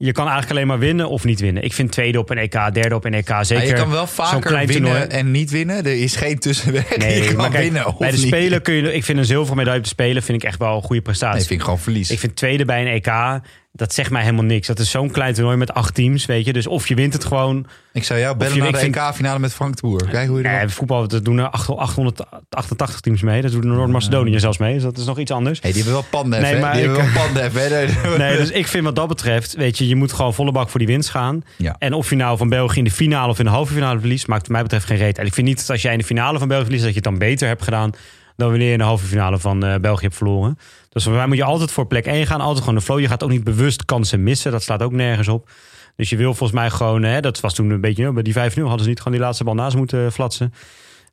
[0.00, 1.62] je kan eigenlijk alleen maar winnen of niet winnen.
[1.62, 4.40] Ik vind tweede op een EK, derde op een EK, zeker je kan wel vaker
[4.40, 5.10] klein winnen toernooi.
[5.10, 5.76] en niet winnen.
[5.76, 6.96] Er is geen tussenweg.
[6.96, 8.26] Nee, je kan kijk, winnen of bij de niet.
[8.26, 10.76] Spelen kun je, ik vind een zilveren medaille op de Spelen vind ik echt wel
[10.76, 11.36] een goede prestatie.
[11.36, 12.10] Nee, vind ik gewoon verlies.
[12.10, 13.40] Ik vind tweede bij een EK,
[13.72, 14.66] dat zegt mij helemaal niks.
[14.66, 16.52] Dat is zo'n klein toernooi met acht teams, weet je.
[16.52, 17.66] Dus of je wint het gewoon.
[17.92, 20.08] Ik zou jou bellen je- naar de vind- EK-finale met Frank de Boer.
[20.10, 20.48] Kijk hoe je.
[20.48, 23.42] Eh, voetbal, dat doen er 888 teams mee.
[23.42, 24.74] Dat doen Noord-Macedonië zelfs mee.
[24.74, 25.60] Dus dat is nog iets anders.
[25.60, 28.16] Hey, die hebben wel pandef, Nee, maar Die ik- hebben wel pandef, hè?
[28.18, 30.78] Nee, dus ik vind wat dat betreft, weet je, je moet gewoon volle bak voor
[30.78, 31.42] die winst gaan.
[31.56, 31.76] Ja.
[31.78, 34.26] En of je nou van België in de finale of in de halve finale verliest,
[34.26, 35.18] maakt wat mij betreft geen reet.
[35.18, 37.00] En ik vind niet dat als jij in de finale van België verliest, dat je
[37.00, 37.90] het dan beter hebt gedaan
[38.36, 40.58] dan wanneer je in de halve finale van eh, België hebt verloren.
[40.88, 43.00] Dus voor mij moet je altijd voor plek 1 gaan, altijd gewoon de flow.
[43.00, 45.50] Je gaat ook niet bewust kansen missen, dat slaat ook nergens op.
[45.96, 48.36] Dus je wil volgens mij gewoon, hè, dat was toen een beetje, bij die 5-0
[48.36, 50.52] hadden ze niet gewoon die laatste bal naast moeten flatsen.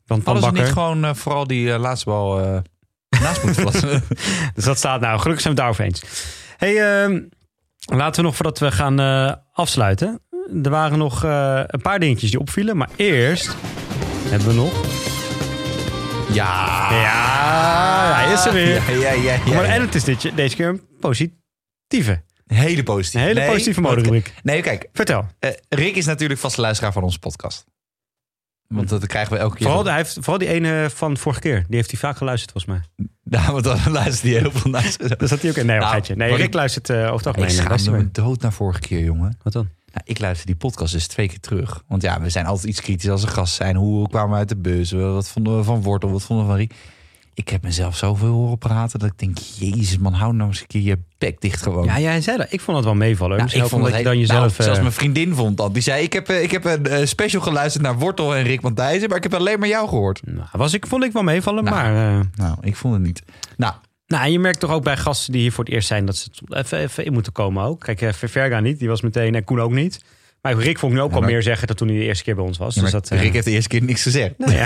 [0.05, 2.57] Van, van Hadden ze niet gewoon eh, vooral die eh, laatste bal eh,
[3.21, 4.03] naast moeten plassen?
[4.55, 6.03] Dus dat staat nou, gelukkig zijn we het daarover eens.
[6.57, 7.21] hey, ehm,
[7.85, 10.21] laten we nog voordat we gaan eh, afsluiten.
[10.63, 12.77] Er waren nog eh, een paar dingetjes die opvielen.
[12.77, 13.55] Maar eerst
[14.29, 14.94] hebben we nog...
[16.33, 16.91] ja.
[16.91, 18.91] Ja, hij is er weer.
[18.99, 19.37] Ja, ja, ja.
[19.37, 22.23] Kom ja, maar, en het is dit, deze keer een positieve.
[22.47, 23.21] Hele positief.
[23.21, 24.33] Een hele Nee, positieve moderubriek.
[24.43, 24.89] Nee, kijk.
[24.93, 25.27] Vertel.
[25.39, 27.65] eh, Rick is natuurlijk vaste luisteraar van onze podcast.
[28.67, 29.65] Want dat krijgen we elke keer.
[29.65, 31.63] Vooral, hij heeft, vooral die ene van vorige keer.
[31.67, 33.07] Die heeft hij vaak geluisterd volgens mij.
[33.23, 34.95] Nou, want dan luistert hij heel veel naar.
[35.17, 35.55] Dus dat hij ook...
[35.55, 37.49] Nee, Nou, nee Rick ik- luistert eh, over het Ik algemeen.
[37.49, 39.37] eh, schaamde me dood naar vorige keer, jongen.
[39.43, 39.69] Wat dan?
[39.95, 41.83] Nou, ik luister die podcast dus twee keer terug.
[41.87, 43.75] Want ja, we zijn altijd iets kritisch als er gast zijn.
[43.75, 44.91] Hoe kwamen we uit de bus?
[44.91, 46.11] Wat vonden we van Wortel?
[46.11, 46.73] Wat vonden we van Riek?
[47.33, 49.37] Ik heb mezelf zoveel horen praten dat ik denk...
[49.37, 51.85] Jezus man, hou nou eens een keer je bek dicht gewoon.
[51.85, 52.47] Ja, jij zei dat.
[52.49, 53.31] Ik vond het wel meevallen.
[53.37, 54.39] Nou, Misschien ook omdat je dan heel- jezelf...
[54.39, 55.73] nou, zelfs eh, mijn vriendin vond dat.
[55.73, 58.61] Die zei, ik heb, eh, ik heb een eh, special geluisterd naar Wortel en Rick
[58.61, 59.07] Matthijssen...
[59.09, 60.21] maar ik heb alleen maar jou gehoord.
[60.25, 61.75] nou, was ik, vond ik wel meevallen, Nou.
[61.75, 62.25] maar...
[62.35, 63.23] Nou, ik vond het niet.
[63.57, 63.73] Nou,
[64.07, 66.15] Nou, en je merkt toch ook bij gasten die hier voor het eerst zijn dat
[66.17, 67.79] ze even, even in moeten komen ook.
[67.79, 69.99] Kijk, eh, Verga niet, die was meteen en Koen ook niet.
[70.41, 72.23] Maar Rick vond ik nu ook Ja, al meer zeggen dan toen hij de eerste
[72.23, 72.75] keer bij ons was.
[72.75, 74.37] ja, dus dat, eh, Rick heeft de eerste keer niks gezegd.
[74.37, 74.65] nou ja.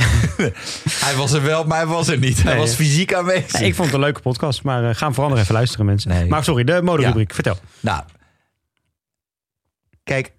[1.05, 2.43] Hij was er wel, maar hij was er niet.
[2.43, 2.61] Hij Nee.
[2.61, 3.61] was fysiek aanwezig.
[3.61, 6.09] Ik vond het een leuke podcast, maar eh, ga hem vooral nog even luisteren mensen.
[6.09, 6.25] Nee.
[6.25, 7.57] Maar sorry, de moderubriek, vertel.
[7.79, 8.03] Nou,
[10.03, 10.31] kijk,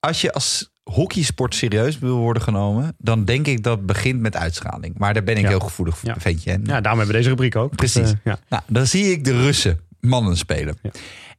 [0.00, 4.98] als je als hockeysport serieus wil worden genomen, dan denk ik dat begint met uitstraling.
[4.98, 5.48] Maar daar ben ik Ja.
[5.48, 6.14] heel gevoelig voor, Ja.
[6.18, 6.50] ventje.
[6.50, 7.76] En, Ja, daarom hebben we deze rubriek ook.
[7.78, 8.12] Dus, Precies.
[8.12, 8.38] eh, ja.
[8.48, 10.76] Nou, dan zie ik de Russen mannen spelen.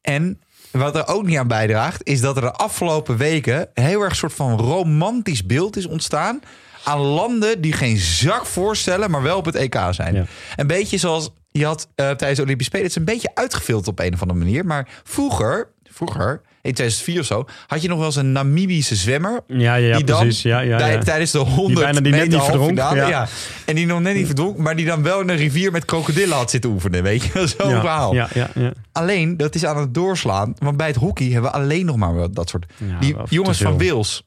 [0.01, 0.39] En
[0.71, 4.15] wat er ook niet aan bijdraagt, is dat er de afgelopen weken heel erg een
[4.15, 6.39] soort van romantisch beeld is ontstaan
[6.83, 10.27] aan landen die geen zak voorstellen, maar wel op het EK zijn.
[10.55, 12.85] Een beetje zoals je had eh, tijdens de Olympische Spelen.
[12.87, 14.65] Het is een beetje uitgefilterd op een of andere manier.
[14.65, 19.41] Maar vroeger, vroeger in 2004 of zo, had je nog wel eens een Namibische zwemmer.
[19.47, 20.41] Ja, ja, ja die dan precies.
[20.41, 23.27] Ja, ja, tijdens de 100 bijna die net niet verdronk, ja.
[23.65, 26.37] En die nog net niet verdronk, maar die dan wel in een rivier met krokodillen
[26.37, 27.03] had zitten oefenen.
[27.03, 28.13] Weet je, zo'n ja, verhaal.
[28.13, 28.71] Ja, ja, ja.
[28.91, 30.53] Alleen, dat is aan het doorslaan.
[30.57, 32.65] Want bij het hockey hebben we alleen nog maar dat soort...
[32.99, 33.77] Die jongens van.
[33.77, 34.23] Wils,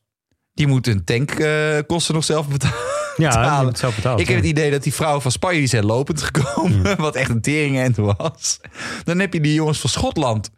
[0.55, 2.77] die moeten hun tankkosten nog zelf betalen.
[3.17, 4.21] Ja, zelf betaald.
[4.21, 4.43] Ik heb ja.
[4.43, 6.97] het idee dat die vrouw van Spanje die zijn lopend gekomen.
[6.97, 8.61] Wat echt een teringend was.
[9.05, 10.51] Dan heb je die jongens van Schotland.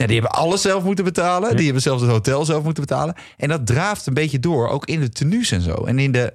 [0.00, 1.56] Ja, die hebben alles zelf moeten betalen.
[1.56, 3.14] Die hebben zelfs het hotel zelf moeten betalen.
[3.36, 4.68] En dat draaft een beetje door.
[4.68, 5.74] Ook in de tenues en zo.
[5.74, 6.34] En in de...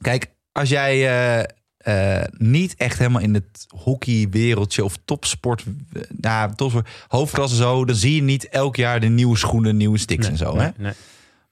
[0.00, 5.64] Kijk, als jij eh, eh, niet echt helemaal in het hockeywereldje of topsport...
[5.92, 7.84] eh, Nou, topsport, hoofdklasse zo...
[7.84, 10.54] dan zie je niet elk jaar de nieuwe schoenen, nieuwe sticks en zo.
[10.54, 10.82] Nee, hè?
[10.82, 10.92] nee.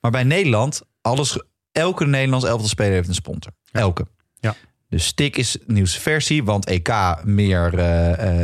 [0.01, 3.53] Maar bij Nederland, alles, elke Nederlands elftal speler heeft een sponsor.
[3.73, 4.07] Elke.
[4.41, 4.55] Ja.
[4.89, 6.93] De stick is nieuwste versie, want EK
[7.25, 7.79] meer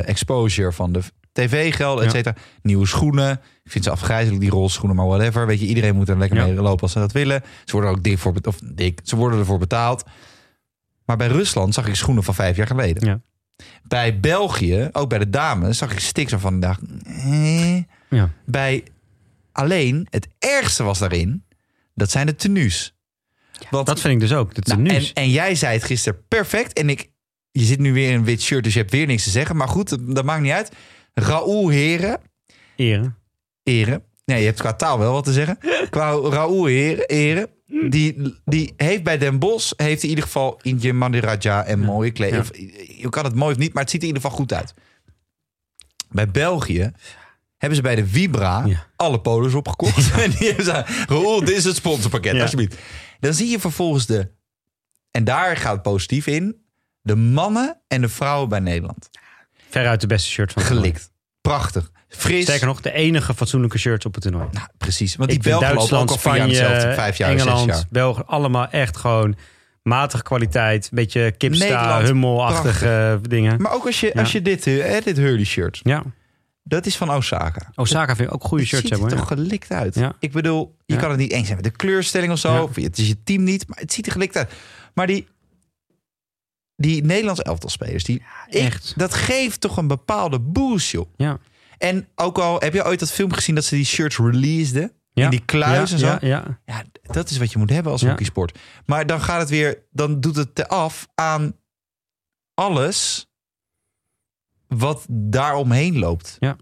[0.04, 1.00] exposure van de
[1.44, 2.34] tv-gelden, et cetera.
[2.62, 3.40] Nieuwe schoenen.
[3.64, 5.46] Ik vind ze afgrijzelijk, die rolschoenen, maar whatever.
[5.46, 7.42] Weet je, iedereen moet er lekker mee lopen als ze dat willen.
[7.64, 10.04] Ze worden ook dik voor, of dik, ze worden ervoor betaald.
[11.04, 13.06] Maar bij Rusland zag ik schoenen van vijf jaar geleden.
[13.06, 13.20] Ja.
[13.82, 16.80] Bij België, ook bij de dames, zag ik waarvan ik dacht...
[17.04, 17.76] eh.
[18.10, 18.30] Ja.
[18.46, 18.84] Bij
[19.52, 21.44] alleen, het ergste was daarin,
[21.94, 22.96] dat zijn de tenues.
[23.70, 24.54] Want, Dat vind ik dus ook.
[24.54, 25.12] De nou, tenues.
[25.12, 26.72] en, en jij zei het gisteren perfect.
[26.72, 27.10] En ik,
[27.50, 29.56] je zit nu weer in een wit shirt, dus je hebt weer niks te zeggen.
[29.56, 30.72] Maar goed, dat, dat maakt niet uit.
[31.14, 32.20] Raoul Heren,
[32.76, 33.16] Eren.
[33.62, 34.02] Heren.
[34.24, 35.58] Nee, je hebt qua taal wel wat te zeggen.
[35.90, 37.48] Qua Raoul Heren, Heren
[37.90, 42.46] die, die heeft bij Den Bosch, heeft in ieder geval Indje Mandiraja en mooie kleding.
[43.00, 44.74] Je kan het mooi of niet, maar het ziet er in ieder geval goed uit.
[46.10, 46.92] Bij België
[47.56, 48.86] hebben ze bij de Vibra Ja.
[48.96, 50.10] alle polos opgekocht.
[50.22, 52.40] en die hebben ze, Raoul, dit is het sponsorpakket, Ja.
[52.42, 52.76] alsjeblieft.
[53.20, 54.30] Dan zie je vervolgens de,
[55.10, 56.56] en daar gaat het positief in,
[57.02, 59.08] de mannen en de vrouwen bij Nederland.
[59.70, 60.70] Veruit de beste shirt van het.
[60.72, 61.10] Gelikt.
[61.40, 61.90] Prachtig.
[62.08, 62.42] Fris.
[62.42, 64.46] Sterker nog, de enige fatsoenlijke shirts op het toernooi.
[64.52, 65.16] Nou, precies.
[65.16, 66.94] Want die Belgen lopen ook Duitsland, jaar Spanje, hetzelfde.
[66.94, 67.84] Vijf jaar, Engeland, jaar.
[67.90, 69.36] België, allemaal echt gewoon
[69.82, 70.84] matige kwaliteit.
[70.84, 73.62] Een beetje kipsta, hummelachtige dingen.
[73.62, 74.20] Maar ook als je, Ja.
[74.20, 76.02] als je dit, eh, dit Hurley shirt, Ja,
[76.62, 77.70] dat is van Osaka.
[77.74, 79.18] Osaka vind ik ook goede Het shirts ziet er hebben.
[79.18, 79.28] toch.
[79.28, 79.34] Ja.
[79.36, 79.94] gelikt uit.
[79.94, 80.12] Ja.
[80.18, 82.70] Ik bedoel, je kan het niet eens zijn met de kleurstelling of zo.
[82.74, 84.52] Het is je team niet, maar het ziet er gelikt uit.
[84.94, 85.26] Maar die,
[86.78, 88.92] die Nederlandse elftalspelers, die, Echt.
[88.96, 91.06] dat geeft toch een bepaalde boost, joh.
[91.16, 91.38] Ja.
[91.78, 94.92] En ook al, heb je ooit dat film gezien dat ze die shirts releaseden?
[95.12, 95.24] Ja.
[95.24, 96.26] In die kluis ja, en zo?
[96.26, 96.84] Ja, ja.
[97.02, 98.58] Dat is wat je moet hebben als hockeysport.
[98.86, 101.56] Maar dan gaat het weer, dan doet het te af aan
[102.54, 103.26] alles
[104.66, 106.36] wat daaromheen loopt.
[106.38, 106.56] Ja.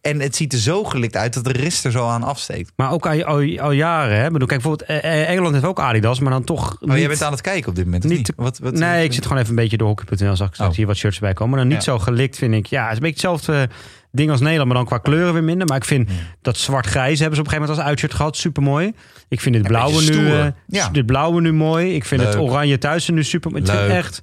[0.00, 2.72] En het ziet er zo gelikt uit dat de rest er zo aan afsteekt.
[2.76, 4.16] Maar ook al, al, al jaren.
[4.18, 4.26] Hè?
[4.26, 6.98] Ik bedoel, kijk, bijvoorbeeld eh, eh, Engeland heeft ook Adidas, maar dan toch Oh, niet...
[6.98, 9.38] jij bent aan het kijken op dit moment, niet Wat, wat, nee, ik zit gewoon
[9.38, 10.36] even een beetje door hockey.nl.
[10.36, 10.76] Zag ik straks Oh.
[10.76, 11.50] hier wat shirts bij komen.
[11.50, 11.92] Maar dan niet Ja.
[11.92, 12.66] zo gelikt, vind ik.
[12.66, 13.68] Ja, het is een beetje hetzelfde
[14.12, 15.66] ding als Nederland, maar dan qua kleuren weer minder.
[15.66, 16.08] Maar ik vind
[16.42, 18.36] dat zwart-grijs hebben ze op een gegeven moment als uitshirt gehad.
[18.36, 18.92] Super mooi.
[19.28, 20.88] Ik vind dit Een blauwe nu, eh, Ja.
[20.88, 21.94] dit blauwe nu mooi.
[21.94, 23.52] Ik vind het oranje thuis nu super.
[23.52, 23.90] Het Leuk.
[23.90, 24.20] echt.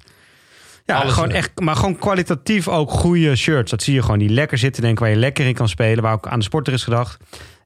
[0.88, 3.70] Ja, Alles gewoon echt, maar gewoon kwalitatief ook goede shirts.
[3.70, 6.02] Dat zie je gewoon, die lekker zitten, denk ik, waar je lekker in kan spelen.
[6.02, 7.16] Waar ook aan de sporter is gedacht.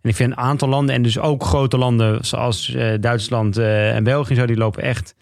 [0.03, 3.95] En ik vind een aantal landen, en dus ook grote landen zoals eh, Duitsland eh,
[3.95, 5.15] en België, zo, die lopen echt.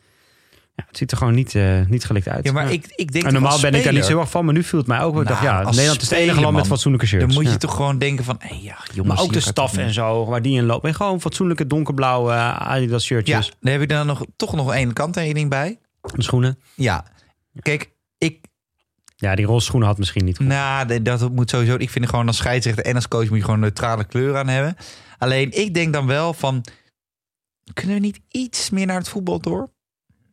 [0.76, 2.44] Ja, het ziet er gewoon niet, eh, niet gelikt uit.
[2.44, 2.70] Ja, maar Ja.
[2.70, 4.62] ik, ik denk en normaal ben ik daar niet zo heel erg van, maar nu
[4.62, 5.12] viel het mij ook.
[5.12, 5.22] wel.
[5.22, 7.24] Ik dacht, Nou, ja, Nederland is het enige land met fatsoenlijke shirts.
[7.26, 7.56] Dan moet je Ja.
[7.56, 9.14] toch gewoon denken van, hey, ja, jongens.
[9.14, 10.84] Maar ook de staf en zo, waar die in loopt.
[10.84, 13.52] En gewoon fatsoenlijke donkerblauwe Adidas Ja, shirtjes.
[13.60, 15.78] daar heb ik dan nog, toch nog één kanttekening bij.
[16.14, 16.58] De schoenen.
[16.74, 17.04] Ja,
[17.62, 18.44] kijk, ik,
[19.16, 20.46] Ja, die roze schoenen had misschien niet goed.
[20.46, 21.74] Nou, dat moet sowieso.
[21.78, 24.76] Ik vind gewoon als scheidsrechter en als coach moet je gewoon neutrale kleur aan hebben.
[25.18, 26.64] Alleen ik denk dan wel van,
[27.72, 29.68] kunnen we niet iets meer naar het voetbal door?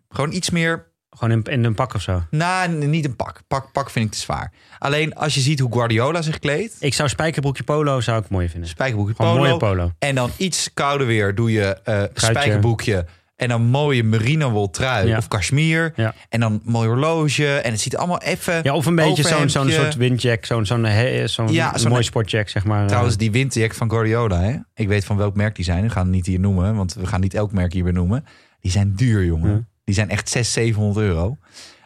[0.09, 0.95] Gewoon iets meer.
[1.09, 2.23] Gewoon in, in een pak of zo.
[2.29, 3.41] Nou, niet een pak.
[3.47, 4.53] Pak, pak vind ik te zwaar.
[4.79, 8.49] Alleen als je ziet hoe Guardiola zich kleedt, Ik zou spijkerbroekje polo zou ik mooi
[8.49, 8.69] vinden.
[8.69, 9.91] spijkerbroekje Gewoon polo, mooie polo.
[9.99, 13.05] en dan iets kouder weer doe je eh spijkerbroekje
[13.37, 15.17] en dan mooie merino wol trui Ja.
[15.17, 16.13] of cashmere Ja.
[16.29, 18.59] en dan mooi horloge en het ziet allemaal even.
[18.63, 20.45] Ja, of een beetje zo'n zo'n soort windjack.
[20.45, 20.85] Zo'n zo'n
[21.25, 22.87] zo'n Ja, zo'n- mooi sportjack, zeg maar.
[22.87, 24.55] Trouwens, die windjack van Guardiola, hè?
[24.73, 25.83] ik weet van welk merk die zijn.
[25.83, 28.25] We gaan het niet hier noemen, want we gaan niet elk merk hier benoemen.
[28.59, 29.51] Die zijn duur, jongen.
[29.51, 29.65] Ja.
[29.83, 31.37] Die zijn echt 600, 700 euro.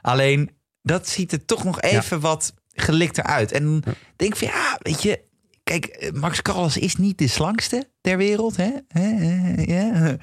[0.02, 0.50] Alleen,
[0.82, 3.52] dat ziet er toch nog even wat gelikter uit.
[3.52, 3.84] En
[4.16, 5.30] denk van, ja, weet je...
[5.64, 8.70] Kijk, eh, Max Callas is niet de slangste ter wereld, hè?
[8.88, 10.16] Hè, hè, Ja.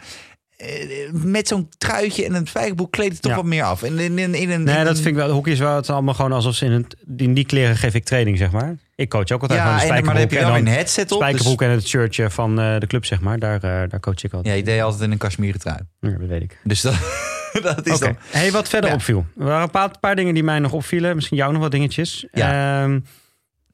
[0.58, 3.36] Eh, Met zo'n truitje en een spijkerbroek kleedt het toch Ja.
[3.36, 3.82] wat meer af.
[3.82, 5.30] En in, in, in een, Nee, in dat een- vind ik wel.
[5.30, 8.04] Hockey is wel het allemaal gewoon alsof ze in, het, in die kleren geef ik
[8.04, 8.76] training, zeg maar.
[8.94, 10.60] Ik coach ook altijd Ja, gewoon de en, maar dan heb je En wel dan
[10.66, 11.18] een headset op.
[11.18, 13.38] Dus, spijkerbroek en het shirtje van eh, de club, zeg maar.
[13.38, 14.46] Daar, eh, daar coach ik altijd.
[14.46, 15.78] ja, je deed altijd in een cashmere trui.
[16.00, 16.58] Ja, dat weet ik.
[16.64, 16.94] Dus dat,
[17.62, 18.16] dat is dan...
[18.30, 18.96] Hey, wat verder Ja.
[18.96, 19.26] opviel.
[19.38, 21.14] Er waren een paar, paar dingen die mij nog opvielen.
[21.14, 22.26] Misschien jou nog wat dingetjes.
[22.32, 22.46] Ja.
[22.50, 22.52] Ehm,
[22.90, 23.04] hebben een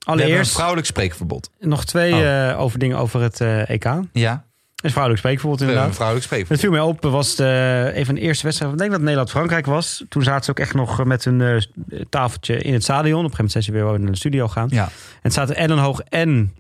[0.05, 1.51] Allereerst vrouwelijk spreekverbod.
[1.61, 2.61] nog twee Oh.
[2.61, 3.87] over dingen over het EK.
[4.13, 4.45] Ja,
[4.85, 5.89] is vrouwelijk hebben inderdaad.
[5.89, 6.61] een vrouwelijk Het spreekverbod.
[6.61, 8.77] viel mij op, was de, een van de eerste wedstrijden.
[8.77, 10.05] Ik denk dat Nederland-Frankrijk was.
[10.09, 13.25] Toen zaten ze ook echt nog met een eh, tafeltje in het stadion.
[13.25, 14.69] Op een gegeven moment zijn ze weer naar de studio gaan.
[14.71, 14.85] Ja.
[14.85, 14.91] En
[15.23, 16.55] het zaten Ellen Hoog en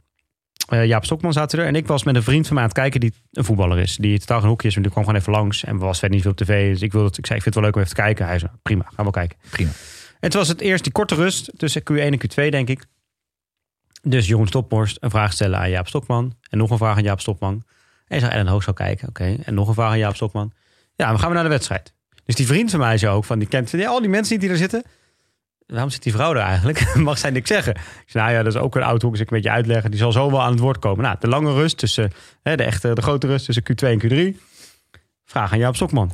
[0.68, 1.66] eh, Jaap Stokman zaten er.
[1.66, 3.96] En ik was met een vriend van mij aan het kijken die een voetballer is.
[3.96, 5.64] Die totaal geen hoekje is, maar die kwam gewoon even langs.
[5.64, 6.72] En was verder niet veel op tv.
[6.72, 8.26] Dus ik, wilde het, ik zei, ik vind het wel leuk om even te kijken.
[8.26, 9.38] Hij zei, prima, gaan we wel kijken.
[9.50, 9.70] Prima.
[9.70, 12.84] En het was het eerst die korte rust tussen Q1 en Q2, denk ik.
[14.02, 16.36] Dus Jeroen Stophorst een vraag stellen aan Jaap Stokman.
[16.50, 17.64] En nog een vraag aan Jaap Stokman.
[18.14, 19.08] En je zag Ellen Hoog zou kijken.
[19.08, 19.36] Oké.
[19.44, 20.52] En nog een vraag aan Jaap Stokman.
[20.96, 21.94] Ja, dan gaan we naar de wedstrijd.
[22.24, 24.50] Dus die vriend van mij zei ook, van die kent ja, al die mensen die
[24.50, 24.82] er zitten.
[25.66, 26.94] Waarom zit die vrouw er eigenlijk?
[27.08, 27.74] Mag zij niks zeggen?
[27.74, 29.90] Ik zei, nou ja, dat is ook een oud hoek, dus ik een beetje uitleggen.
[29.90, 31.04] Die zal zo wel aan het woord komen.
[31.04, 32.12] Nou, de lange rust tussen,
[32.42, 34.40] hè, de echte, de grote rust tussen Q2 en Q3.
[35.24, 36.10] Vraag aan Jaap Stokman.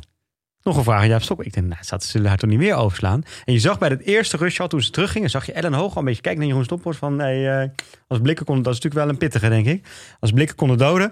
[0.63, 1.45] Nog een vraag aan Jaap Stokman.
[1.45, 3.23] Ik denk, nou, ze zullen haar toch niet meer overslaan.
[3.45, 5.99] En je zag bij het eerste rustje toen ze teruggingen, zag je Ellen Hoog al
[5.99, 7.69] een beetje kijken naar Jeroen Stophorst van, nee, eh,
[8.07, 9.87] als blikken konden, dat is natuurlijk wel een pittige, denk ik.
[10.19, 11.11] Als blikken konden doden.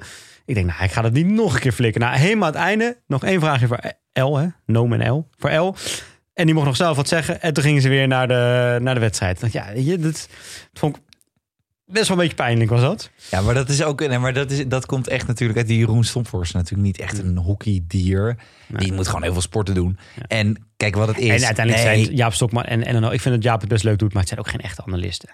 [0.50, 2.02] Ik denk, nou, ik ga dat niet nog een keer flikken.
[2.02, 3.80] Nou, helemaal aan het einde, nog één vraagje voor
[4.14, 4.48] L, hè?
[4.66, 5.28] Noem en L.
[5.38, 5.76] Voor L.
[6.34, 7.42] En die mocht nog zelf wat zeggen.
[7.42, 9.40] En toen gingen ze weer naar de, naar de wedstrijd.
[9.40, 10.28] Dacht, Ja, je, dat, dat
[10.74, 11.02] vond ik
[11.86, 13.10] best wel een beetje pijnlijk, was dat?
[13.32, 14.08] Ja, maar dat is ook.
[14.08, 16.54] Nee, maar dat, is, dat komt echt natuurlijk uit die Jeroen Stomphorst.
[16.54, 18.38] Natuurlijk niet echt een hockeydier.
[18.68, 19.98] Die moet gewoon heel veel sporten doen.
[20.28, 21.40] En kijk wat het is.
[21.42, 23.98] en uiteindelijk nee, zijn Jaap Stokman en Hoog- Ik vind dat Jaap het best leuk
[24.00, 25.30] doet, maar het zijn ook geen echte analisten.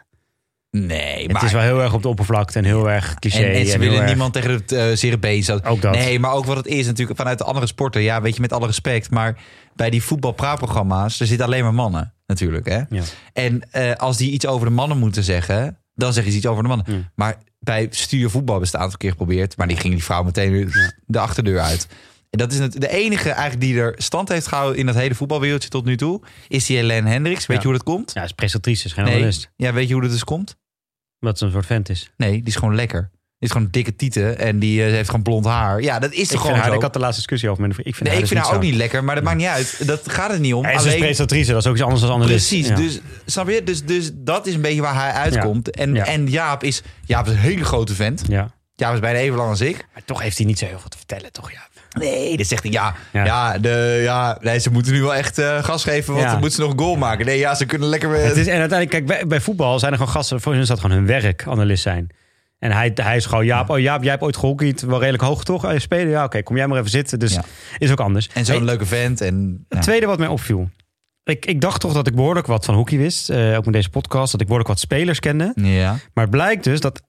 [0.78, 1.44] Nee, het maar.
[1.44, 3.38] is wel heel erg op de oppervlakte en heel erg cliché.
[3.44, 5.60] en, en ze heel willen erg- niemand tegen het uh, zere.
[5.64, 5.94] Ook dat.
[5.96, 8.02] Nee, maar ook wat het is natuurlijk vanuit de andere sporten.
[8.02, 9.10] Ja, weet je, met alle respect.
[9.10, 9.38] Maar
[9.76, 12.68] bij die voetbalpraatprogramma's, er zitten alleen maar mannen natuurlijk.
[12.70, 12.82] Hè?
[12.90, 13.02] Ja.
[13.34, 16.64] En eh, als die iets over de mannen moeten zeggen, dan zeggen ze iets over
[16.64, 17.12] de mannen.
[17.16, 19.58] Maar bij studio voetbal hebben ze het een aantal keer geprobeerd.
[19.58, 20.72] Maar die ging die vrouw meteen
[21.06, 21.88] de achterdeur uit.
[22.30, 25.16] En dat is het, de enige eigenlijk die er stand heeft gehouden in dat hele
[25.16, 26.22] voetbalwereldje tot nu toe.
[26.48, 27.46] Is die Helene Hendricks.
[27.46, 27.62] Weet Ja.
[27.64, 28.12] je hoe dat komt?
[28.14, 29.32] Ja, is presentatrice, is geen nee.
[29.56, 30.56] Ja, weet je hoe dat dus komt?
[31.26, 32.12] Wat een soort vent is.
[32.18, 33.10] Nee, die is gewoon lekker.
[33.40, 35.82] Die is gewoon dikke tieten en die eh, heeft gewoon blond haar.
[35.82, 36.74] Ja, dat is toch gewoon haar, zo?
[36.74, 37.78] ik had de laatste discussie over vriend.
[37.88, 38.70] Ik vind Nee, haar ik dus vind haar ook zo.
[38.70, 39.88] niet lekker, maar dat maakt niet uit.
[39.88, 40.64] Dat gaat het niet om.
[40.64, 42.48] Hij is dus Alleen, presentatrice, dat is ook iets anders dan analist.
[42.48, 42.76] precies, Ja.
[42.76, 43.64] dus snap je?
[43.64, 45.72] Dus, dus dat is een beetje waar hij uitkomt.
[45.72, 46.06] En, Ja.
[46.06, 48.24] en Jaap is, Jaap is een hele grote vent.
[48.28, 48.54] Ja.
[48.76, 49.88] Jaap is bijna even lang als ik.
[49.94, 51.52] Maar toch heeft hij niet zo heel veel te vertellen, toch?
[51.52, 51.68] Ja.
[52.00, 52.96] Nee, dan zegt hij ja.
[53.14, 53.26] Ja.
[53.26, 56.32] Ja, de, ja nee, ze moeten nu wel echt eh, gas geven, want Ja.
[56.32, 57.26] dan moeten ze nog een goal maken.
[57.26, 58.10] Nee, ja, ze kunnen lekker.
[58.10, 60.68] Het is, en uiteindelijk, kijk, bij, bij voetbal zijn er gewoon gasten, voor hun is
[60.68, 62.08] dat gewoon hun werk, analist zijn.
[62.60, 65.44] En hij, hij is gewoon, Jaap, oh Jaap, jij hebt ooit gehockeyd, wel redelijk hoog
[65.44, 65.72] toch?
[65.72, 66.10] Je spelen?
[66.10, 67.20] Ja, oké, kom jij maar even zitten.
[67.20, 67.40] Dus
[67.78, 68.30] is ook anders.
[68.34, 69.22] En zo'n Hey, leuke vent.
[69.22, 69.76] En, ja.
[69.76, 70.70] Het tweede wat mij opviel.
[71.24, 73.90] Ik, ik dacht toch dat ik behoorlijk wat van hockey wist, eh, ook met deze
[73.90, 75.52] podcast, dat ik behoorlijk wat spelers kende.
[75.56, 75.90] Ja.
[76.14, 77.02] Maar het blijkt dus dat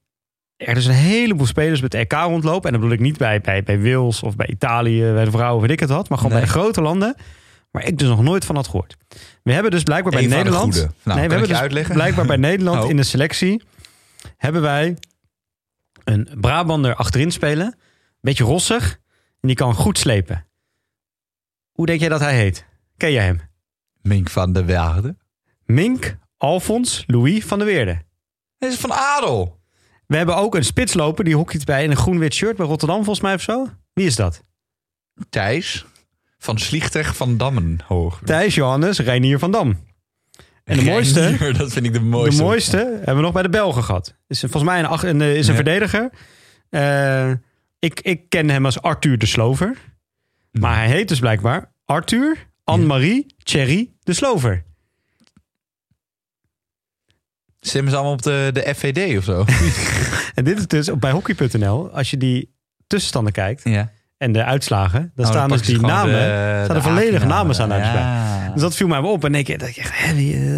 [0.57, 2.65] er dus een heleboel spelers met EK rondlopen.
[2.67, 5.61] En dat bedoel ik niet bij, bij, bij Wales of bij Italië, bij de vrouwen,
[5.63, 6.09] weet ik het wat.
[6.09, 6.43] Maar gewoon Nee.
[6.43, 7.15] bij de grote landen.
[7.71, 8.97] Waar ik dus nog nooit van had gehoord.
[9.43, 10.75] We hebben dus blijkbaar bij Nederland...
[10.75, 11.95] Nou, nee, we hebben dus uitleggen?
[11.95, 12.91] blijkbaar bij Nederland Oh.
[12.91, 13.63] in de selectie...
[14.37, 14.97] hebben wij
[16.05, 17.79] een Brabander achterin spelen.
[18.21, 18.99] Beetje rossig.
[19.41, 20.47] En die kan goed slepen.
[21.73, 22.67] Hoe denk jij dat hij heet?
[22.97, 23.41] Ken jij hem?
[24.03, 25.17] Mink van de Waarde.
[25.65, 28.03] Mink Alfons Louis van der Weerde.
[28.59, 29.56] Dit is van Adel.
[30.07, 33.21] We hebben ook een spitsloper die hockeyt bij in een groen-wit shirt bij Rotterdam volgens
[33.21, 33.69] mij of zo.
[33.93, 34.45] Wie is dat?
[35.31, 35.85] Thijs
[36.39, 38.21] van Slichteg van Dammenhoog.
[38.25, 39.85] Thijs Johannes Reinier van Dam.
[40.65, 42.37] En de mooiste, Reinier, dat vind ik de mooiste.
[42.37, 44.15] de mooiste hebben we nog bij de Belgen gehad.
[44.29, 45.63] Is volgens mij een, ach- een, eh, is een Ja.
[45.63, 46.11] verdediger.
[46.71, 47.31] Eh,
[47.79, 49.77] ik, ik ken hem als Arthur de Slover.
[50.53, 54.65] Maar hij heet dus blijkbaar Arthur Anne-Marie Thierry de Slover.
[57.67, 59.45] Stemmen ze allemaal op de, de FVD of zo?
[60.35, 61.91] En dit is dus op bij hockey.nl.
[61.91, 62.55] Als je die
[62.87, 63.91] tussenstanden kijkt ja.
[64.19, 66.13] en de uitslagen, dan Oh, staan dan dus die namen.
[66.15, 67.87] de- staan de volledige namen staan dus bij.
[67.93, 68.51] Ja.
[68.53, 69.25] Dus dat viel mij op.
[69.25, 69.85] En ik dacht eh,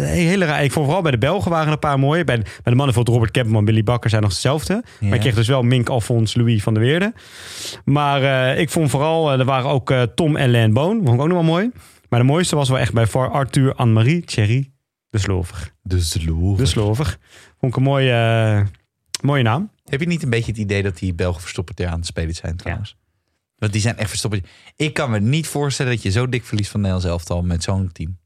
[0.05, 0.63] hele raar.
[0.63, 2.23] Ik vond vooral bij de Belgen waren een paar mooie.
[2.23, 4.83] Bij de, bij de mannen vond Robert Kemperman, Billy Bakker zijn nog hetzelfde.
[4.99, 7.13] Maar ik kreeg dus wel Mink, Alfons, Louis van der Weerde.
[7.85, 10.95] Maar eh, ik vond vooral, eh, er waren ook Tom en Len Boon.
[11.05, 11.69] Vond ik ook nog wel mooi.
[12.09, 14.71] Maar de mooiste was wel echt bij voor Arthur, Anne-Marie, Thierry
[15.09, 15.73] de Slover.
[15.81, 16.57] De Sloer.
[16.57, 17.17] De Slover.
[17.59, 18.65] Vond ik een mooie, eh,
[19.21, 19.71] mooie naam.
[19.85, 22.55] Heb je niet een beetje het idee dat die Belgen verstopperd aan het spelen zijn
[22.55, 22.97] trouwens?
[23.55, 24.47] Want die zijn echt verstopperd.
[24.75, 27.91] Ik kan me niet voorstellen dat je zo dik verliest van Nederlands elftal met zo'n
[27.91, 28.17] team.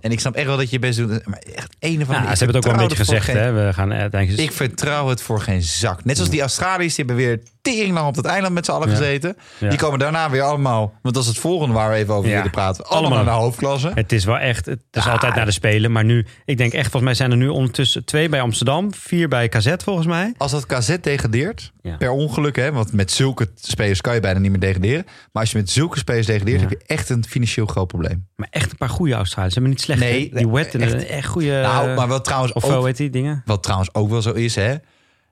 [0.00, 1.26] En ik snap echt wel dat je best doet.
[1.26, 2.36] Maar echt een of Ja, andere...
[2.36, 3.26] ze hebben het ook wel een beetje gezegd.
[3.26, 3.52] Hè?
[3.52, 4.42] We gaan uiteindelijk...
[4.42, 6.04] Ik vertrouw het voor geen zak.
[6.04, 8.88] Net zoals die Australiërs, die hebben weer tering lang op dat eiland met z'n allen
[8.88, 8.94] Ja.
[8.96, 9.36] gezeten.
[9.58, 9.68] Ja.
[9.68, 12.50] Die komen daarna weer allemaal, want dat is het volgende waar we even over willen
[12.50, 12.84] praten.
[12.84, 13.24] Allemaal Allemaal.
[13.24, 13.90] naar de hoofdklasse.
[13.94, 15.92] Het is wel echt, het is altijd naar de Spelen.
[15.92, 18.94] Maar nu, ik denk echt, volgens mij zijn er nu ondertussen twee bij Amsterdam.
[18.94, 20.34] Vier bij KZ volgens mij.
[20.36, 24.50] Als dat KZ degradeert, per ongeluk, hè, want met zulke spelers kan je bijna niet
[24.50, 25.04] meer degraderen.
[25.04, 28.26] Maar als je met zulke spelers degradeert, heb je echt een financieel groot probleem.
[28.36, 29.54] Maar echt een paar goede Australiërs.
[29.54, 30.00] Hebben niet slecht.
[30.00, 30.38] Nee, hè?
[30.38, 31.06] die wet en echt.
[31.06, 31.60] echt, goede.
[31.60, 33.42] nou, maar wat trouwens, of ook, hoe heet die dingen?
[33.44, 34.74] wat trouwens ook wel zo is, hè.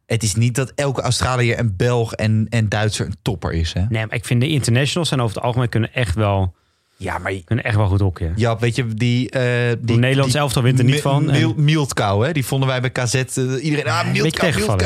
[0.08, 3.84] Het is niet dat elke Australiër en Belg en, en Duitser een topper is, hè.
[3.88, 6.54] Nee, maar ik vind de internationals zijn over het algemeen kunnen echt wel,
[7.00, 8.32] Ja, maar kunnen echt wel goed hockeyen.
[8.36, 9.30] Ja, weet je, die...
[9.30, 11.30] eh die Nederlands die- elftal wint er niet van.
[11.30, 12.32] En- Mildkou, hè?
[12.32, 13.14] Die vonden wij bij KZ.
[13.14, 13.24] eh,
[13.64, 14.84] iedereen, ah, een Mildkou, tegenvallen.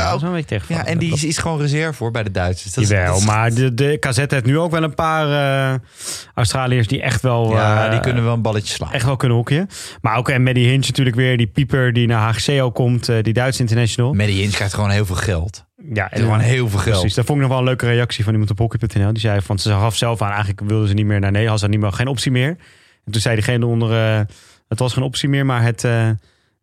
[0.68, 2.74] Ja, en die is, is gewoon reserve voor bij de Duitsers.
[2.74, 5.26] Dat Jawel, is- maar de, de KZ heeft nu ook wel een paar
[5.72, 5.78] eh,
[6.34, 8.92] Australiërs die echt wel, Ja, die kunnen wel een balletje slaan.
[8.92, 9.68] echt wel kunnen hockeyen.
[10.00, 13.32] Maar ook en Maddie Hinch natuurlijk weer, die pieper die naar HGC ook komt, die
[13.32, 14.12] Duitse international.
[14.14, 15.64] Maddie Hinch krijgt gewoon heel veel geld.
[15.92, 16.98] Ja, En gewoon heel veel geld.
[16.98, 19.12] Precies, dat vond ik nog wel een leuke reactie van iemand op hockey.nl.
[19.12, 21.70] Die zei van ze gaf zelf aan, eigenlijk wilden ze niet meer naar Nederland, had
[21.70, 22.48] ze niet meer, geen optie meer.
[23.04, 24.20] En toen zei diegene onder, eh,
[24.68, 26.10] het was geen optie meer, maar het, eh,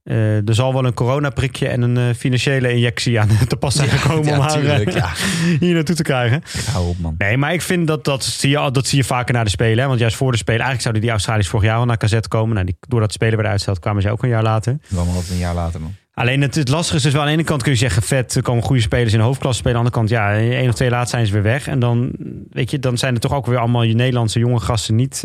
[0.10, 3.90] eh, er zal wel een coronaprikje en een eh, financiële injectie aan te pas zijn
[3.90, 5.12] gekomen ja, om haar tuurlijk, eh, ja.
[5.66, 6.42] hier naartoe te krijgen.
[6.72, 7.16] Hou op, man.
[7.18, 9.80] Nee, maar ik vind dat dat zie je, dat zie je vaker na de Spelen.
[9.80, 9.88] Hè?
[9.88, 12.54] Want juist voor de Spelen, eigenlijk zouden die Australiërs vorig jaar al naar KZ komen.
[12.54, 14.78] Nou, die, doordat de Spelen werden uitgesteld, kwamen ze ook een jaar later.
[14.88, 15.96] Maar altijd een jaar later, man.
[16.14, 18.36] Alleen het, het lastige is dus wel aan de ene kant kun je zeggen vet,
[18.36, 19.78] er komen goede spelers in de hoofdklasse spelen.
[19.78, 21.68] Aan de andere kant, ja, één of twee laat zijn ze weer weg.
[21.68, 22.12] En dan,
[22.50, 25.24] weet je, dan zijn er toch ook weer allemaal je Nederlandse jonge gasten niet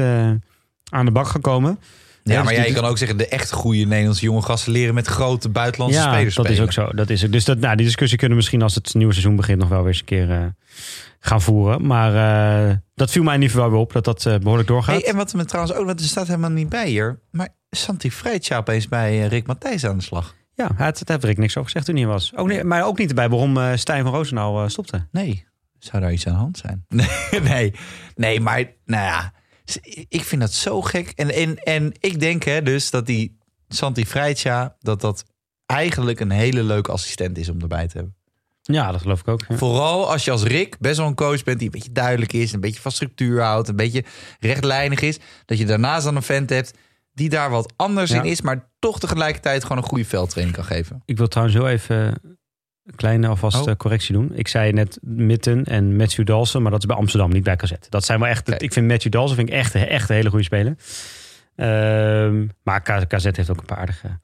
[0.91, 1.79] aan de bak gekomen.
[2.25, 4.95] Ja, dus maar ja, je kan ook zeggen, de echt goede Nederlandse jonge gasten leren
[4.95, 6.91] met grote buitenlandse ja, spelers dat is ook zo.
[6.93, 7.33] Dat is ook.
[7.33, 9.79] Dus dat, nou, die discussie kunnen we misschien als het nieuwe seizoen begint nog wel
[9.79, 10.45] weer eens een keer eh,
[11.21, 11.87] gaan voeren.
[11.87, 12.15] Maar
[12.69, 15.01] eh, dat viel mij in ieder geval wel op, dat dat eh, behoorlijk doorgaat.
[15.01, 17.21] Hey, en wat me trouwens ook, want er staat helemaal niet bij hier.
[17.31, 20.35] Maar Santi Freitja opeens bij Rick Matthijs aan de slag.
[20.55, 22.33] Ja, daar heeft Rick niks over gezegd toen hij was.
[22.37, 25.07] Ook maar ook niet erbij waarom Stijn van Roosendaal stopte.
[25.11, 25.47] Nee,
[25.79, 26.85] zou daar iets aan de hand zijn?
[26.89, 27.75] Nee, nee,
[28.15, 29.33] nee maar nou ja,
[30.09, 31.13] ik vind dat zo gek.
[31.17, 33.37] En, en, en ik denk hè, dus dat die
[33.69, 35.25] Santi Freitja, dat dat
[35.67, 38.15] eigenlijk een hele leuke assistent is om erbij te hebben.
[38.63, 39.45] Ja, dat geloof ik ook.
[39.49, 39.57] ja.
[39.57, 42.53] Vooral als je als Rick best wel een coach bent die een beetje duidelijk is,
[42.53, 44.05] een beetje van structuur houdt, een beetje
[44.41, 45.19] rechtlijnig is.
[45.45, 46.73] Dat je daarnaast dan een vent hebt
[47.13, 48.23] die daar wat anders Ja.
[48.23, 51.03] in is, maar toch tegelijkertijd gewoon een goede veldtraining kan geven.
[51.05, 52.21] Ik wil trouwens heel even
[52.87, 53.69] een kleine alvast Oh.
[53.71, 54.31] eh, correctie doen.
[54.35, 57.73] Ik zei net Mitten en Matthew Dawson, maar dat is bij Amsterdam, niet bij KZ.
[57.89, 58.43] Dat zijn wel echt.
[58.43, 58.63] Kijk.
[58.63, 60.77] Ik vind Matthew Dawson vind ik echt, echt een hele goede speler.
[61.57, 64.19] Ehm, maar K- KZ heeft ook een paar aardige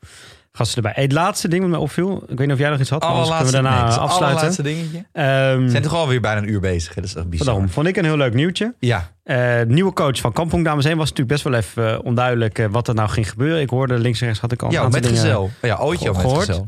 [0.53, 1.03] gasten erbij.
[1.03, 2.23] Het laatste ding wat mij opviel.
[2.29, 4.27] Ik weet niet of jij nog iets had, maar kunnen we daarna het afsluiten.
[4.27, 5.05] allerlaatste dingetje.
[5.13, 6.95] Ehm, We zijn toch alweer bijna een uur bezig.
[6.95, 7.47] Dat is toch bizar.
[7.47, 8.75] daarom vond ik een heel leuk nieuwtje.
[8.79, 12.89] Ja, Eh, nieuwe coach van Kampong, dames was natuurlijk best wel even eh, onduidelijk wat
[12.89, 13.61] er nou ging gebeuren.
[13.61, 15.51] Ik hoorde links en rechts had ik al een ja met dingen, gezel.
[15.63, 16.45] Ja, ooit jou met gehoord.
[16.47, 16.67] gezel.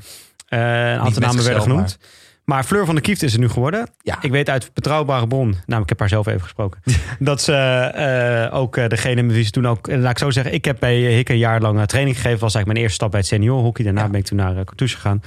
[0.58, 1.98] Eh, een aantal namen werden genoemd.
[2.44, 2.64] Maar.
[2.64, 3.88] Fleur van der Kieft is er nu geworden.
[4.02, 4.18] Ja.
[4.20, 6.80] Ik weet uit betrouwbare bron, nou ik heb haar zelf even gesproken,
[7.18, 10.30] dat ze eh, ook eh, degene met wie ze toen ook, en laat ik zo
[10.30, 12.40] zeggen, ik heb bij Hik een jaar lang eh, training gegeven.
[12.40, 13.84] was eigenlijk mijn eerste stap bij het seniorhockey.
[13.84, 14.08] Daarna Ja.
[14.08, 15.20] ben ik toen naar uh, Cartouche gegaan.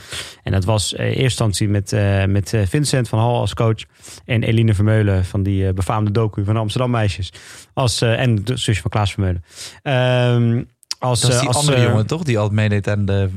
[0.43, 3.53] En dat was eh, in eerste instantie met, eh, met eh, Vincent van Hal als
[3.53, 3.83] coach
[4.25, 7.33] en Eline Vermeulen van die eh, befaamde docu van de Amsterdam meisjes.
[7.73, 9.43] Als, eh, en de zusje van Klaas Vermeulen.
[9.81, 10.63] Ehm,
[10.99, 12.23] als, Dat is eh, die als, andere eh, jongen toch?
[12.23, 13.29] Die altijd meedeed aan de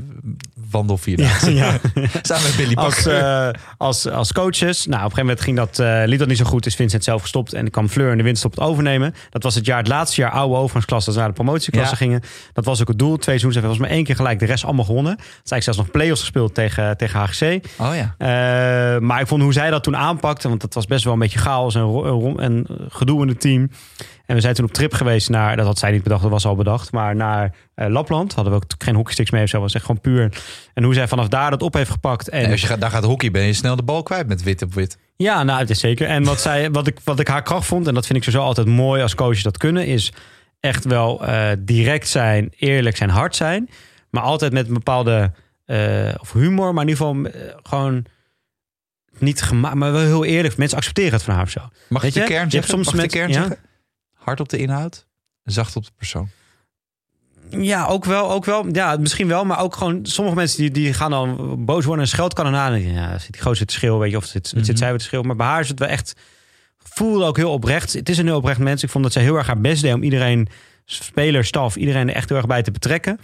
[0.71, 1.53] wandelvierdaagse.
[1.53, 1.71] ja,
[2.21, 4.85] Samen met Billy als, eh, als, als coaches.
[4.85, 6.65] Nou, op een gegeven moment ging dat, eh, liep dat niet zo goed.
[6.65, 7.53] Is Vincent zelf gestopt.
[7.53, 9.13] En kwam Fleur in de winst op het overnemen.
[9.29, 11.05] Dat was het jaar, het laatste jaar oude overgangsklasse.
[11.05, 11.97] Dat ze naar de promotieklasse Ja.
[11.97, 12.21] gingen.
[12.53, 13.17] Dat was ook het doel.
[13.17, 14.39] Twee seizoens hebben volgens mij één keer gelijk.
[14.39, 15.11] De rest allemaal gewonnen.
[15.11, 17.65] Het is eigenlijk zelfs nog play-offs gespeeld tegen, tegen HGC.
[17.77, 18.15] oh ja.
[18.17, 20.47] Eh, maar ik vond hoe zij dat toen aanpakte.
[20.49, 23.69] Want dat was best wel een beetje chaos en, en gedoe in het team.
[24.25, 26.45] En we zijn toen op trip geweest naar, dat had zij niet bedacht, dat was
[26.45, 27.55] al bedacht, maar naar
[27.87, 28.33] Lapland.
[28.33, 30.41] Hadden we ook geen hockeysticks mee of zo, was echt gewoon puur.
[30.73, 32.29] En hoe zij vanaf daar dat op heeft gepakt.
[32.29, 34.43] En En als je gaat, daar gaat hockey, ben je snel de bal kwijt met
[34.43, 34.97] wit op wit.
[35.15, 36.07] ja, nou, het is zeker.
[36.07, 38.45] En wat, zij, wat, ik, wat ik haar kracht vond, en dat vind ik sowieso
[38.47, 40.13] altijd mooi als coaches dat kunnen, is
[40.59, 43.69] echt wel eh, direct zijn, eerlijk zijn, hard zijn.
[44.09, 45.31] Maar altijd met een bepaalde
[45.65, 48.05] eh, of humor, maar in ieder geval eh, gewoon
[49.17, 50.57] niet gemaakt, maar wel heel eerlijk.
[50.57, 51.61] Mensen accepteren het van haar of zo.
[51.89, 52.33] Mag Weet ik de je?
[52.35, 52.69] kern Je hebt zeggen?
[52.83, 53.33] soms Mag de kern ja?
[53.33, 53.57] zeggen?
[54.13, 55.07] Hard op de inhoud,
[55.43, 56.29] zacht op de persoon.
[57.49, 58.65] Ja, ook wel, ook wel.
[58.71, 62.09] Ja, misschien wel, maar ook gewoon sommige mensen die, die gaan dan boos worden en
[62.09, 62.65] scheld kan erna.
[62.65, 64.63] En dan denk je, ja, zit die gozer te schreeuwen, weet je, of zit, Mhm.
[64.63, 65.27] zit zij weer te schreeuwen.
[65.27, 66.13] Maar bij haar is het wel echt,
[66.77, 67.93] voelde ook heel oprecht.
[67.93, 68.83] Het is een heel oprecht mens.
[68.83, 70.47] Ik vond dat zij heel erg haar best deed om iedereen,
[70.85, 73.19] speler, staf, iedereen er echt heel erg bij te betrekken.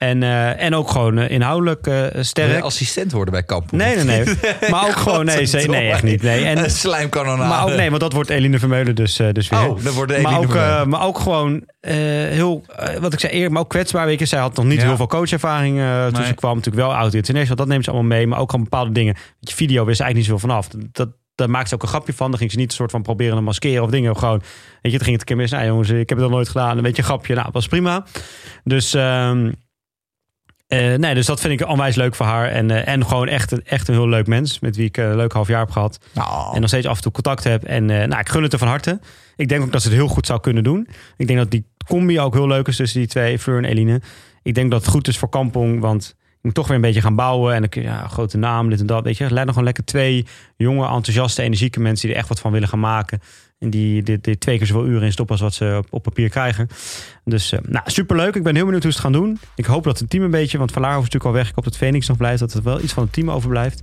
[0.00, 2.62] En, eh, en ook gewoon eh, inhoudelijk je sterk.
[2.62, 3.76] assistent worden bij Kampen?
[3.78, 4.34] Nee, nee, nee.
[4.70, 6.22] Maar ook gewoon, nee, ze, nee, echt niet.
[6.22, 6.44] Nee.
[6.44, 7.48] En, Een slijmkanonade.
[7.48, 9.68] maar ook, nee, want dat wordt Eline Vermeulen dus, dus weer.
[9.68, 12.64] Oh, dat wordt de maar, Eline ook, maar ook gewoon heel,
[13.00, 14.06] wat ik zei eerder, maar ook kwetsbaar.
[14.06, 14.86] Weet je, zij had nog niet Ja.
[14.86, 16.26] heel veel coachervaring toen Nee.
[16.26, 16.56] ze kwam.
[16.56, 18.26] Natuurlijk wel oud international, dat neemt ze allemaal mee.
[18.26, 19.16] Maar ook gewoon bepaalde dingen.
[19.40, 20.88] Je, video wist ze eigenlijk niet zoveel vanaf.
[20.92, 22.30] Dat, daar maakte ze ook een grapje van.
[22.30, 24.16] Dan ging ze niet een soort van proberen te maskeren of dingen.
[24.16, 25.50] Gewoon, weet je, het ging het een keer mis.
[25.50, 26.76] Nou jongens, ik heb het al nooit gedaan.
[26.76, 27.34] Een beetje een grapje.
[27.34, 28.04] Nou, was prima.
[28.64, 28.94] Dus...
[28.94, 29.50] ehm,
[30.70, 32.48] eh, nee, dus dat vind ik onwijs leuk voor haar.
[32.48, 34.58] En, eh, en gewoon echt, een- echt een heel leuk mens.
[34.60, 35.98] Met wie ik eh, een leuk half jaar heb gehad.
[36.14, 37.64] Nou, En nog steeds af en toe contact heb.
[37.64, 39.00] En nou, ik gun het er van harte.
[39.36, 40.88] Ik denk ook dat ze het heel goed zou kunnen doen.
[41.16, 44.00] Ik denk dat die combi ook heel leuk is tussen die twee, Fleur en Eline.
[44.42, 47.00] Ik denk dat het goed is voor Kampong, want je moet toch weer een beetje
[47.00, 47.54] gaan bouwen.
[47.54, 49.04] En dan kun je, ja, grote naam, dit en dat.
[49.04, 52.40] Weet je, leid nog gewoon lekker twee jonge, enthousiaste, energieke mensen die er echt wat
[52.40, 53.20] van willen gaan maken.
[53.60, 56.02] En die, die, die twee keer zoveel uren in stoppen als wat ze op, op
[56.02, 56.68] papier krijgen.
[57.24, 58.34] Dus uh, nou, superleuk.
[58.34, 59.38] Ik ben heel benieuwd hoe ze het gaan doen.
[59.54, 61.48] Ik hoop dat het team een beetje, want Van is natuurlijk al weg.
[61.48, 63.82] Ik hoop dat Phoenix nog blijft, dat er wel iets van het team overblijft.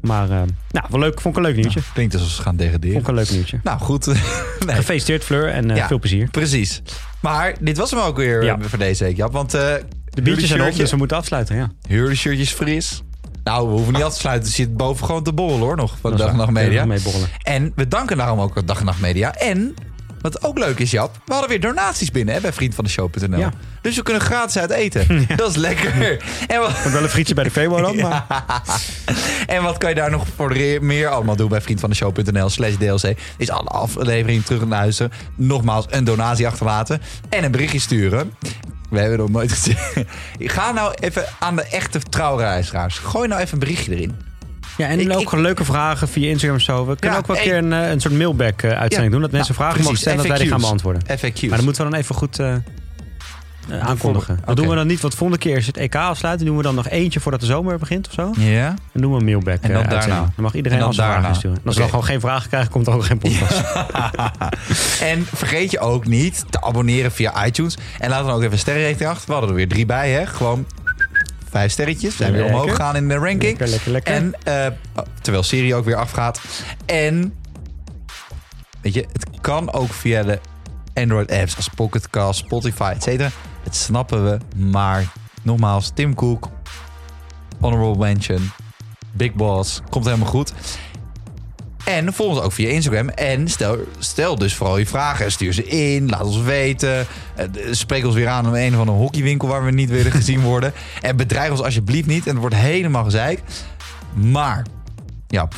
[0.00, 1.20] Maar uh, nou, wel leuk.
[1.20, 1.80] Vond ik een leuk nieuwtje.
[1.80, 2.92] Nou, klinkt alsof ze gaan degraderen.
[2.92, 3.60] Vond ik een leuk nieuwtje.
[3.62, 4.06] Nou goed.
[4.66, 4.76] nee.
[4.76, 6.30] Gefeliciteerd Fleur en uh, ja, veel plezier.
[6.30, 6.82] Precies.
[7.20, 8.58] Maar dit was hem ook weer ja.
[8.60, 9.32] voor deze week, Jap.
[9.32, 11.56] Want de biertjes zijn op, dus we moeten afsluiten.
[11.56, 11.70] Ja.
[11.88, 13.02] Huurde shirtjes fris.
[13.46, 14.48] Nou, we hoeven niet af te sluiten.
[14.48, 16.86] Er zit boven gewoon te borrelen hoor, nog van de Dag en Nacht Media.
[17.42, 19.34] En we danken daarom ook Dag en Nacht Media.
[19.34, 19.74] En
[20.20, 23.38] wat ook leuk is, Jap, we hadden weer donaties binnen hè, bij vriendvandeshow.nl.
[23.38, 23.52] Ja.
[23.80, 25.04] Dus we kunnen gratis uit eten.
[25.28, 25.36] Ja.
[25.36, 26.18] Dat is lekker.
[26.46, 26.82] En wat...
[26.92, 27.96] wel een frietje bij de Febo dan.
[28.06, 28.24] Maar...
[28.28, 28.52] Ja.
[29.46, 33.18] En wat kan je daar nog voor meer allemaal doen bij vriendvandeshow.nl slash DLC?
[33.36, 35.12] Is alle afleveringen terug naar luisteren.
[35.34, 37.02] Nogmaals, een donatie achterlaten.
[37.28, 38.32] En een berichtje sturen.
[38.90, 39.76] We hebben nog nooit gezien.
[40.38, 42.98] Ga nou even aan de echte trouwreizigers.
[42.98, 44.16] Gooi nou even een berichtje erin.
[44.76, 46.86] Ja, en ik, ook ik, leuke vragen via Instagram of zo.
[46.86, 49.20] We kunnen ja, ook wel een keer een, een soort mailback-uitzending ja, doen.
[49.20, 51.02] Dat mensen nou, vragen precies, mogen stellen, FAQ's, dat wij die gaan beantwoorden.
[51.02, 51.40] FAQ's.
[51.48, 52.54] Maar dan moeten we dan even goed uh,
[53.70, 54.34] uh, aankondigen.
[54.34, 54.54] Dat okay.
[54.54, 56.46] doen we dan niet, want volgende keer is het EK afsluiten.
[56.46, 58.32] doen we dan nog eentje voordat de zomer begint of zo.
[58.36, 58.74] Ja.
[58.92, 60.20] Dan doen we een mailback En dan uh, daarna.
[60.20, 61.56] Dan mag iedereen dan als vragen sturen.
[61.56, 61.74] En als okay.
[61.74, 63.62] we dan gewoon geen vragen krijgen, komt er ook geen podcast.
[65.12, 67.76] en vergeet je ook niet te abonneren via iTunes.
[67.98, 69.26] En laat dan ook even sterrenrating achter.
[69.26, 70.26] We hadden er weer drie bij, hè.
[70.26, 70.66] Gewoon
[71.56, 72.16] vijf sterretjes.
[72.16, 73.58] Zijn weer omhoog gegaan in de ranking.
[73.58, 74.14] Lekker, lekker.
[74.14, 74.66] En uh,
[75.20, 76.40] terwijl Siri ook weer afgaat.
[76.86, 77.34] En
[78.80, 80.40] weet je, het kan ook via de
[80.94, 83.30] Android apps als Pocket Cast, Spotify, et cetera.
[83.62, 85.04] Het snappen we, maar
[85.42, 86.48] nogmaals, Tim Cook,
[87.60, 88.50] honorable mention,
[89.12, 90.52] Big Boss, komt helemaal goed.
[91.86, 93.08] En volg ons ook via Instagram.
[93.08, 95.32] En stel, stel dus vooral je vragen.
[95.32, 96.08] Stuur ze in.
[96.08, 97.06] Laat ons weten.
[97.70, 100.72] Spreek ons weer aan om een of andere hockeywinkel waar we niet willen gezien worden.
[101.00, 102.24] En bedreig ons alsjeblieft niet.
[102.26, 103.42] En het wordt helemaal gezeik.
[104.14, 104.66] Maar,
[105.26, 105.48] ja.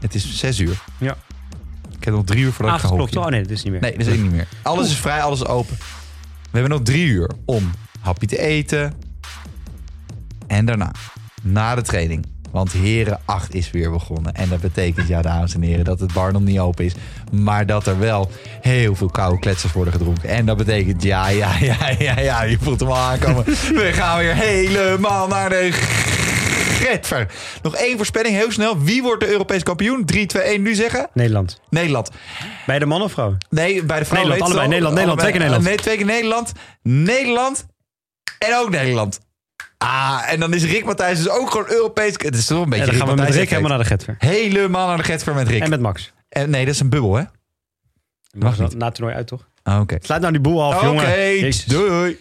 [0.00, 0.82] Het is zes uur.
[0.98, 1.16] Ja.
[1.96, 3.24] Ik heb nog drie uur voordat ik ga hockeyen.
[3.26, 3.80] Oh nee, dat is niet meer.
[3.80, 4.48] Nee, dat is niet meer.
[4.62, 4.90] Alles Oeh.
[4.90, 5.76] is vrij, alles is open.
[6.50, 8.94] We hebben nog drie uur om hapje te eten.
[10.46, 10.92] En daarna,
[11.42, 12.26] na de training,
[12.58, 14.34] want Heren 8 is weer begonnen.
[14.34, 16.92] En dat betekent, ja, dames en heren, dat het bar nog niet open is.
[17.32, 18.30] Maar dat er wel
[18.60, 20.28] heel veel koude kletsers worden gedronken.
[20.28, 23.44] En dat betekent, ja, ja, ja, ja, ja, je voelt hem al aankomen.
[23.44, 25.68] We gaan weer helemaal naar de
[26.78, 27.26] Getver.
[27.62, 28.82] Nog één voorspelling, heel snel.
[28.82, 30.04] Wie wordt de Europees kampioen?
[30.04, 31.08] 3, 2, 1, nu zeggen?
[31.12, 31.60] Nederland.
[31.70, 32.10] Nederland.
[32.66, 33.36] Bij de man of vrouw?
[33.50, 34.18] Nee, bij de vrouw.
[34.18, 34.68] Nederland, allebei.
[34.68, 35.68] Nederland, Nederland, twee keer Nederland.
[35.68, 36.52] Nee, twee keer Nederland.
[36.82, 37.66] Nederland.
[38.38, 39.20] En ook Nederland.
[39.78, 42.12] Ah, en dan is Rick Matthijs dus ook gewoon Europees.
[42.16, 42.84] Het is toch een beetje.
[42.84, 44.14] Ja, dan gaan Rick we met Rick helemaal naar de Getver.
[44.18, 45.62] Helemaal naar de Getver met Rick.
[45.62, 46.12] En met Max.
[46.28, 47.22] En, nee, dat is een bubbel, hè?
[48.32, 48.74] Mag, niet.
[48.76, 49.48] Na het toernooi uit, toch?
[49.62, 49.82] Ah, Oké.
[49.82, 49.98] Okay.
[50.02, 51.02] Sluit nou die boel af, Oké, jongen.
[51.02, 51.52] okay.
[51.66, 52.18] doei.